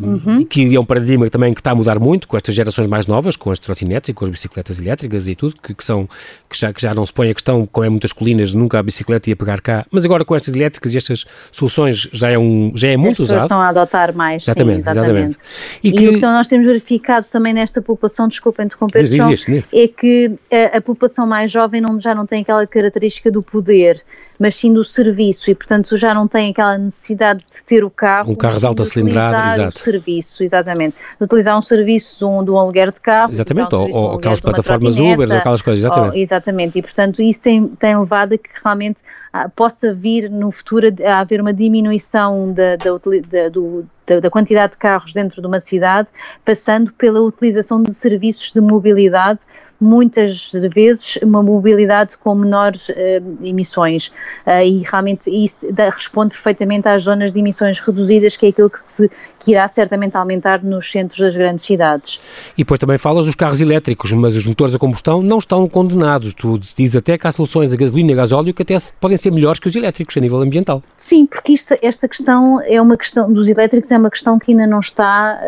um, 0.01 0.31
uhum. 0.31 0.45
que 0.45 0.75
é 0.75 0.79
um 0.79 0.85
paradigma 0.85 1.29
também 1.29 1.53
que 1.53 1.61
está 1.61 1.71
a 1.71 1.75
mudar 1.75 1.99
muito 1.99 2.27
com 2.27 2.35
estas 2.35 2.55
gerações 2.55 2.87
mais 2.87 3.05
novas, 3.05 3.18
com 3.37 3.51
as 3.51 3.59
trotinetes 3.59 4.09
e 4.09 4.13
com 4.13 4.25
as 4.25 4.31
bicicletas 4.31 4.79
elétricas 4.79 5.27
e 5.27 5.35
tudo, 5.35 5.55
que, 5.61 5.73
que 5.73 5.83
são, 5.83 6.07
que 6.49 6.57
já, 6.57 6.73
que 6.73 6.81
já 6.81 6.93
não 6.93 7.05
se 7.05 7.13
põe 7.13 7.29
a 7.29 7.33
questão, 7.33 7.65
como 7.65 7.85
é 7.85 7.89
muitas 7.89 8.13
colinas, 8.13 8.53
nunca 8.53 8.79
a 8.79 8.83
bicicleta 8.83 9.29
ia 9.29 9.35
pegar 9.35 9.61
cá, 9.61 9.85
mas 9.91 10.05
agora 10.05 10.23
com 10.25 10.35
estas 10.35 10.53
elétricas 10.53 10.93
e 10.93 10.97
estas 10.97 11.25
soluções 11.51 12.07
já 12.11 12.29
é, 12.29 12.37
um, 12.37 12.71
já 12.75 12.89
é 12.89 12.97
muito 12.97 13.21
As 13.21 13.29
usado. 13.29 13.43
estão 13.43 13.61
a 13.61 13.69
adotar 13.69 14.15
mais, 14.15 14.43
exatamente, 14.43 14.83
sim, 14.83 14.89
exatamente. 14.89 15.35
exatamente. 15.35 15.39
E, 15.83 15.91
que... 15.91 15.99
e 15.99 16.09
o 16.09 16.13
que 16.13 16.21
nós 16.21 16.47
temos 16.47 16.65
verificado 16.65 17.27
também 17.27 17.53
nesta 17.53 17.81
população, 17.81 18.27
desculpa 18.27 18.63
interromper, 18.63 19.03
Diz, 19.03 19.11
diz, 19.11 19.45
diz. 19.45 19.63
é 19.73 19.87
que 19.87 20.31
a, 20.51 20.77
a, 20.77 20.81
população 20.81 21.25
mais 21.25 21.51
jovem 21.51 21.81
não, 21.81 21.99
já 21.99 22.13
não 22.13 22.25
tem 22.25 22.41
aquela 22.41 22.65
característica 22.65 23.31
do 23.31 23.41
poder, 23.41 24.01
mas 24.39 24.55
sim 24.55 24.73
do 24.73 24.83
serviço 24.83 25.49
e, 25.51 25.55
portanto, 25.55 25.95
já 25.97 26.13
não 26.13 26.27
tem 26.27 26.51
aquela 26.51 26.77
necessidade 26.77 27.39
de 27.39 27.63
ter 27.63 27.83
o 27.83 27.89
carro. 27.89 28.31
Um 28.31 28.35
carro 28.35 28.59
de 28.59 28.65
alta 28.65 28.85
cilindrada, 28.85 29.53
exato. 29.53 29.79
serviço, 29.79 30.43
exatamente. 30.43 30.95
De 31.17 31.25
utilizar 31.25 31.57
um 31.57 31.61
serviço 31.61 32.19
de 32.19 32.25
um, 32.25 32.43
de 32.43 32.51
um 32.51 32.57
aluguer 32.57 32.91
de 32.91 33.01
carro. 33.01 33.08
Exatamente, 33.29 33.75
ou, 33.75 33.89
ou 33.91 34.13
aquelas 34.15 34.39
plataformas 34.39 34.97
Uber, 34.97 35.29
ou 35.29 35.37
aquelas 35.37 35.61
coisas, 35.61 35.85
exatamente. 35.85 36.13
Ou, 36.13 36.21
exatamente, 36.21 36.79
e 36.79 36.81
portanto 36.81 37.21
isso 37.21 37.41
tem, 37.41 37.67
tem 37.67 37.97
levado 37.97 38.33
a 38.33 38.37
que 38.37 38.49
realmente 38.63 39.01
ah, 39.31 39.49
possa 39.49 39.93
vir 39.93 40.29
no 40.29 40.51
futuro 40.51 40.87
a, 40.87 41.11
a 41.13 41.19
haver 41.19 41.41
uma 41.41 41.53
diminuição 41.53 42.53
da, 42.53 42.75
da, 42.75 42.91
da, 43.29 43.49
do, 43.49 43.85
da, 44.21 44.29
quantidade 44.29 44.73
de 44.73 44.77
carros 44.77 45.13
dentro 45.13 45.41
de 45.41 45.47
uma 45.47 45.59
cidade, 45.59 46.09
passando 46.43 46.93
pela 46.93 47.21
utilização 47.21 47.81
de 47.81 47.93
serviços 47.93 48.51
de 48.51 48.61
mobilidade, 48.61 49.41
muitas 49.79 50.51
vezes 50.73 51.17
uma 51.23 51.41
mobilidade 51.41 52.17
com 52.17 52.35
menores 52.35 52.89
uh, 52.89 52.93
emissões. 53.41 54.07
Uh, 54.45 54.63
e 54.65 54.83
realmente 54.83 55.29
isso 55.31 55.59
responde 55.93 56.31
perfeitamente 56.31 56.87
às 56.87 57.03
zonas 57.03 57.31
de 57.31 57.39
emissões 57.39 57.79
reduzidas, 57.79 58.35
que 58.35 58.47
é 58.47 58.49
aquilo 58.49 58.69
que, 58.69 58.79
se, 58.85 59.09
que 59.39 59.51
irá 59.51 59.67
certamente 59.67 60.17
aumentar 60.17 60.63
nos 60.63 60.91
centros 60.91 61.19
das 61.19 61.35
grandes 61.37 61.65
cidades. 61.65 62.19
E 62.57 62.63
depois 62.63 62.79
também 62.79 62.97
falas 62.97 63.25
dos 63.25 63.35
carros 63.35 63.61
elétricos, 63.61 64.11
mas 64.11 64.35
os 64.35 64.45
motores 64.45 64.75
a 64.75 64.79
combustão 64.79 65.21
não 65.21 65.37
estão 65.37 65.67
condenados. 65.67 66.33
Tu 66.33 66.59
diz 66.75 66.95
até 66.95 67.17
que 67.17 67.27
há 67.27 67.31
soluções 67.31 67.73
a 67.73 67.77
gasolina 67.77 68.11
e 68.11 68.13
a 68.13 68.17
gasóleo 68.17 68.53
que 68.53 68.63
até 68.63 68.75
podem 68.99 69.17
ser 69.17 69.31
melhores 69.31 69.59
que 69.59 69.67
os 69.67 69.75
elétricos 69.75 70.15
a 70.17 70.19
nível 70.19 70.41
ambiental. 70.41 70.83
Sim, 70.97 71.25
porque 71.25 71.53
isto, 71.53 71.75
esta 71.81 72.07
questão 72.07 72.61
é 72.61 72.81
uma 72.81 72.97
questão 72.97 73.31
dos 73.31 73.47
elétricos, 73.47 73.91
é 73.91 73.97
uma 73.99 74.09
questão 74.09 74.39
que 74.39 74.51
ainda 74.51 74.65
não 74.65 74.79
está 74.79 75.39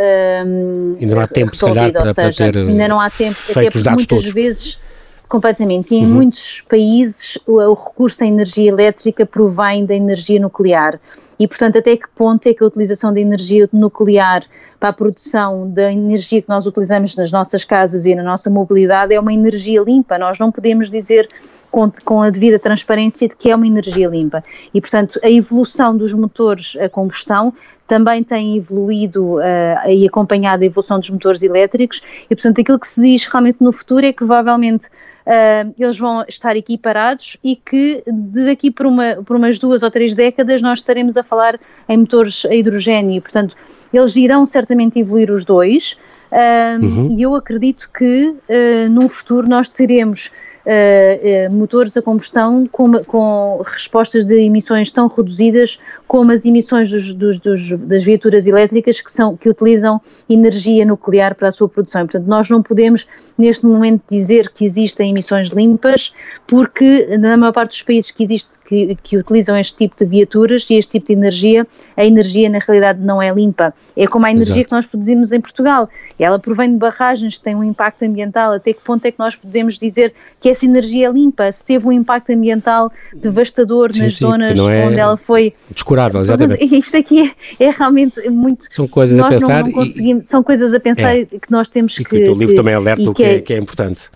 um, 0.46 0.98
ainda 1.00 1.16
não 1.16 1.22
há 1.22 1.28
tempo, 1.28 1.56
se 1.56 1.66
calhar, 1.66 1.92
para, 1.92 2.14
seja, 2.14 2.44
para 2.44 2.52
ter 2.52 2.60
ainda 2.60 2.88
não 2.88 3.00
há 3.00 3.10
tempo, 3.10 3.38
até 3.50 3.72
porque 3.72 3.90
muitas 3.90 4.06
todos. 4.08 4.32
vezes 4.32 4.80
completamente, 5.28 5.96
e 5.96 5.98
em 5.98 6.06
Uhum. 6.06 6.14
muitos 6.14 6.60
países 6.68 7.38
o, 7.48 7.54
o 7.54 7.74
recurso 7.74 8.22
à 8.22 8.28
energia 8.28 8.68
elétrica 8.70 9.26
provém 9.26 9.86
da 9.86 9.96
energia 9.96 10.38
nuclear 10.42 11.00
e 11.40 11.48
portanto 11.48 11.78
até 11.78 11.96
que 11.96 12.06
ponto 12.14 12.46
é 12.48 12.54
que 12.54 12.62
a 12.62 12.68
utilização 12.68 13.14
da 13.14 13.20
energia 13.22 13.70
nuclear 13.72 14.44
para 14.78 14.90
a 14.90 14.94
produção 14.94 15.70
da 15.72 15.92
energia 15.92 16.42
que 16.42 16.50
nós 16.50 16.66
utilizamos 16.66 17.16
nas 17.16 17.32
nossas 17.32 17.64
casas 17.64 18.06
e 18.08 18.16
na 18.16 18.24
nossa 18.24 18.50
mobilidade 18.50 19.14
é 19.14 19.20
uma 19.20 19.32
energia 19.32 19.80
limpa. 19.84 20.18
Nós 20.18 20.40
não 20.40 20.52
podemos 20.52 20.90
dizer 20.90 21.30
com, 21.70 21.92
com 22.04 22.20
a 22.24 22.32
devida 22.32 22.58
transparência 22.58 23.30
de 23.30 23.36
que 23.36 23.52
é 23.52 23.56
uma 23.56 23.68
energia 23.68 24.08
limpa. 24.08 24.44
E, 24.74 24.82
portanto, 24.82 25.20
a 25.24 25.30
evolução 25.30 25.96
dos 25.96 26.14
motores 26.16 26.76
a 26.82 26.90
combustão 26.90 27.54
também 27.92 28.24
tem 28.24 28.56
evoluído 28.56 29.36
uh, 29.36 29.90
e 29.90 30.08
acompanhado 30.08 30.64
a 30.64 30.66
evolução 30.66 30.98
dos 30.98 31.10
motores 31.10 31.44
elétricos 31.44 32.02
e, 32.30 32.34
portanto, 32.34 32.62
aquilo 32.62 32.80
que 32.80 32.88
se 32.88 33.02
diz 33.02 33.26
realmente 33.26 33.58
no 33.60 33.74
futuro 33.74 34.06
é 34.06 34.14
que 34.14 34.20
provavelmente 34.20 34.88
uh, 34.88 35.74
eles 35.78 36.00
vão 36.00 36.24
estar 36.26 36.56
equiparados 36.56 37.36
e 37.44 37.54
que 37.58 38.02
daqui 38.08 38.72
por, 38.72 38.86
uma, 38.86 39.18
por 39.26 39.36
umas 39.36 39.60
duas 39.60 39.84
ou 39.84 39.92
três 39.92 40.16
décadas 40.16 40.62
nós 40.62 40.80
estaremos 40.80 41.18
a 41.18 41.24
falar 41.24 41.60
em 41.90 41.98
motores 41.98 42.46
a 42.46 42.56
hidrogênio. 42.56 43.22
Portanto, 43.22 43.58
eles 43.92 44.16
irão 44.16 44.46
certamente 44.46 44.98
evoluir 44.98 45.30
os 45.30 45.44
dois. 45.44 45.98
Um, 46.32 46.86
uhum. 46.86 47.18
E 47.18 47.22
eu 47.22 47.36
acredito 47.36 47.90
que 47.94 48.30
uh, 48.30 48.90
num 48.90 49.10
futuro 49.10 49.50
nós 49.50 49.68
teremos 49.68 50.32
uh, 50.66 51.50
uh, 51.50 51.54
motores 51.54 51.98
a 51.98 52.02
combustão 52.02 52.66
com, 52.72 52.92
com, 53.04 53.62
respostas 53.66 54.24
de 54.24 54.36
emissões 54.36 54.92
tão 54.92 55.08
reduzidas 55.08 55.78
como 56.08 56.32
as 56.32 56.46
emissões 56.46 56.90
dos, 56.90 57.14
dos, 57.14 57.40
dos, 57.40 57.72
das 57.80 58.04
viaturas 58.04 58.48
elétricas 58.48 59.02
que, 59.02 59.12
são, 59.12 59.36
que 59.36 59.50
utilizam 59.50 60.00
energia 60.30 60.86
nuclear 60.86 61.36
para 61.36 61.50
a 61.50 61.52
sua 61.52 61.68
produção. 61.68 62.02
portanto, 62.02 62.28
nós 62.28 62.50
não 62.50 62.64
podemos 62.64 63.06
neste 63.38 63.66
momento 63.66 64.04
dizer 64.10 64.50
que 64.50 64.64
existem 64.64 65.12
emissões 65.12 65.50
limpas, 65.50 66.14
porque 66.48 67.18
na 67.18 67.36
maior 67.36 67.52
parte 67.52 67.72
dos 67.72 67.82
países 67.82 68.10
que, 68.12 68.24
existe, 68.24 68.52
que, 68.66 68.96
que 69.04 69.18
utilizam 69.18 69.58
este 69.58 69.76
tipo 69.76 69.96
de 69.98 70.06
viaturas 70.06 70.70
e 70.70 70.76
este 70.76 70.94
tipo 70.94 71.08
de 71.08 71.14
energia, 71.14 71.68
a 71.98 72.06
energia 72.06 72.50
na 72.50 72.60
realidade 72.60 73.00
não 73.02 73.22
é 73.22 73.34
limpa. 73.34 73.74
É 73.98 74.08
como 74.08 74.26
a 74.26 74.32
energia 74.32 74.54
Exato. 74.54 74.70
que 74.70 74.72
nós 74.72 74.86
produzimos 74.86 75.32
em 75.34 75.42
Portugal. 75.42 75.90
Ela 76.24 76.38
provém 76.38 76.72
de 76.72 76.78
barragens 76.78 77.38
que 77.38 77.44
têm 77.44 77.56
um 77.56 77.64
impacto 77.64 78.04
ambiental. 78.04 78.54
Até 78.54 78.74
que 78.74 78.82
ponto 78.82 79.04
é 79.06 79.12
que 79.12 79.18
nós 79.18 79.36
podemos 79.36 79.80
dizer 79.80 80.14
que 80.40 80.50
essa 80.50 80.66
energia 80.66 81.08
é 81.08 81.12
limpa, 81.12 81.52
se 81.52 81.66
teve 81.66 81.88
um 81.88 81.92
impacto 81.92 82.32
ambiental 82.32 82.92
devastador 83.14 83.92
sim, 83.92 84.04
nas 84.04 84.16
sim, 84.16 84.26
zonas 84.26 84.60
é 84.60 84.86
onde 84.86 85.00
ela 85.00 85.18
foi. 85.18 85.54
Descurável, 85.72 86.22
exatamente. 86.22 86.64
Isto 86.78 86.98
aqui 86.98 87.34
é, 87.60 87.66
é 87.66 87.70
realmente 87.72 88.22
muito. 88.30 88.68
São 88.72 88.88
coisas 88.88 89.18
a 89.20 89.30
pensar. 89.30 89.60
Não, 89.60 89.66
não 89.66 89.72
conseguimos, 89.72 90.26
e, 90.26 90.28
são 90.28 90.44
coisas 90.44 90.74
a 90.74 90.80
pensar 90.80 91.18
é, 91.18 91.26
que 91.26 91.50
nós 91.50 91.68
temos 91.68 91.96
que. 91.96 92.02
E 92.02 92.06
que 92.06 92.30
o 92.30 92.34
livro 92.34 92.50
que, 92.50 92.54
também 92.56 92.76
alerta 92.76 93.10
o 93.10 93.14
que 93.14 93.24
é, 93.24 93.42
que 93.42 93.54
é 93.54 93.58
importante. 93.58 94.10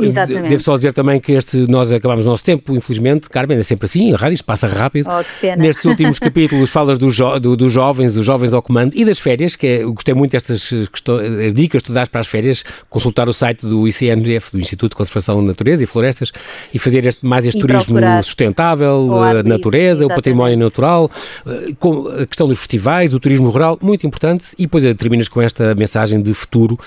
Exatamente. 0.00 0.48
Devo 0.48 0.62
só 0.62 0.76
dizer 0.76 0.92
também 0.92 1.20
que 1.20 1.32
este, 1.32 1.70
nós 1.70 1.92
acabamos 1.92 2.26
o 2.26 2.30
nosso 2.30 2.42
tempo, 2.42 2.74
infelizmente, 2.74 3.28
Carmen, 3.28 3.58
é 3.58 3.62
sempre 3.62 3.84
assim, 3.84 4.12
a 4.12 4.16
rádio 4.16 4.34
isto 4.34 4.44
passa 4.44 4.66
rápido. 4.66 5.08
Oh, 5.08 5.22
que 5.22 5.40
pena. 5.40 5.62
Nestes 5.62 5.84
últimos 5.84 6.18
capítulos 6.20 6.70
falas 6.70 6.98
dos 6.98 7.16
do, 7.40 7.56
do 7.56 7.70
jovens, 7.70 8.14
dos 8.14 8.26
jovens 8.26 8.52
ao 8.52 8.62
comando 8.62 8.92
e 8.94 9.04
das 9.04 9.18
férias, 9.18 9.54
que 9.54 9.66
é, 9.66 9.82
eu 9.82 9.92
gostei 9.92 10.14
muito 10.14 10.32
destas 10.32 10.68
questões, 10.90 11.27
as 11.46 11.54
dicas 11.54 11.82
que 11.82 11.88
tu 11.88 11.92
dás 11.92 12.08
para 12.08 12.20
as 12.20 12.26
férias, 12.26 12.64
consultar 12.88 13.28
o 13.28 13.32
site 13.32 13.66
do 13.66 13.86
ICNF, 13.86 14.52
do 14.52 14.60
Instituto 14.60 14.92
de 14.92 14.96
Conservação 14.96 15.40
da 15.40 15.48
Natureza 15.48 15.84
e 15.84 15.86
Florestas, 15.86 16.32
e 16.72 16.78
fazer 16.78 17.06
este, 17.06 17.24
mais 17.24 17.46
este 17.46 17.60
turismo 17.60 17.98
sustentável, 18.22 19.22
a 19.22 19.42
natureza, 19.42 20.06
o 20.06 20.08
património 20.08 20.56
natural, 20.56 21.10
eh, 21.46 22.22
a 22.22 22.26
questão 22.26 22.48
dos 22.48 22.58
festivais, 22.58 23.10
do 23.10 23.20
turismo 23.20 23.50
rural, 23.50 23.78
muito 23.80 24.06
importante, 24.06 24.46
e 24.58 24.62
depois 24.62 24.84
terminas 24.96 25.28
com 25.28 25.40
esta 25.40 25.74
mensagem 25.74 26.20
de 26.20 26.34
futuro 26.34 26.78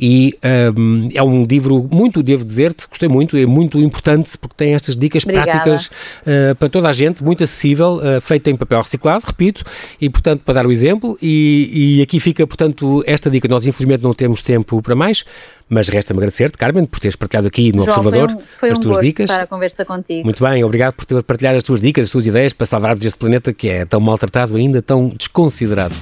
e 0.00 0.36
um, 0.76 1.08
é 1.14 1.22
um 1.22 1.44
livro 1.44 1.88
muito, 1.90 2.22
devo 2.22 2.44
dizer-te, 2.44 2.86
gostei 2.88 3.08
muito, 3.08 3.36
é 3.36 3.46
muito 3.46 3.78
importante 3.78 4.36
porque 4.38 4.54
tem 4.56 4.74
estas 4.74 4.96
dicas 4.96 5.24
Obrigada. 5.24 5.50
práticas 5.50 5.86
uh, 5.86 6.54
para 6.56 6.68
toda 6.68 6.88
a 6.88 6.92
gente, 6.92 7.22
muito 7.22 7.44
acessível, 7.44 7.96
uh, 7.96 8.20
feita 8.20 8.50
em 8.50 8.56
papel 8.56 8.80
reciclado, 8.80 9.24
repito, 9.26 9.64
e 10.00 10.08
portanto 10.08 10.42
para 10.44 10.54
dar 10.54 10.66
o 10.66 10.70
exemplo, 10.70 11.18
e, 11.20 11.98
e 11.98 12.02
aqui 12.02 12.20
fica 12.20 12.46
portanto 12.46 13.02
esta 13.06 13.30
dica, 13.30 13.48
nós 13.48 13.66
infelizmente 13.86 14.02
não 14.02 14.12
temos 14.12 14.42
tempo 14.42 14.82
para 14.82 14.94
mais, 14.94 15.24
mas 15.68 15.88
resta-me 15.88 16.18
agradecer-te, 16.18 16.58
Carmen, 16.58 16.84
por 16.84 16.98
teres 17.00 17.16
partilhado 17.16 17.46
aqui 17.46 17.72
no 17.72 17.84
João, 17.84 17.98
Observador 17.98 18.28
foi 18.30 18.38
um, 18.38 18.42
foi 18.58 18.70
as 18.70 18.78
um 18.78 18.80
tuas 18.80 19.00
dicas. 19.00 19.30
estar 19.30 19.42
a 19.42 19.46
conversa 19.46 19.84
contigo. 19.84 20.24
Muito 20.24 20.44
bem, 20.44 20.62
obrigado 20.64 20.94
por 20.94 21.04
ter 21.04 21.22
partilhado 21.22 21.56
as 21.56 21.62
tuas 21.62 21.80
dicas, 21.80 22.06
as 22.06 22.10
tuas 22.10 22.26
ideias 22.26 22.52
para 22.52 22.66
salvarmos 22.66 23.04
este 23.04 23.18
planeta 23.18 23.52
que 23.52 23.68
é 23.68 23.84
tão 23.84 24.00
maltratado 24.00 24.56
ainda, 24.56 24.82
tão 24.82 25.08
desconsiderado. 25.08 25.94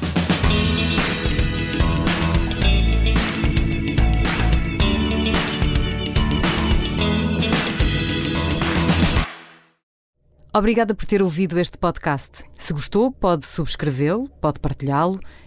Obrigada 10.56 10.94
por 10.94 11.04
ter 11.04 11.20
ouvido 11.20 11.58
este 11.58 11.76
podcast. 11.76 12.44
Se 12.54 12.72
gostou, 12.72 13.10
pode 13.10 13.44
subscrevê-lo, 13.44 14.28
pode 14.40 14.60
partilhá-lo 14.60 15.18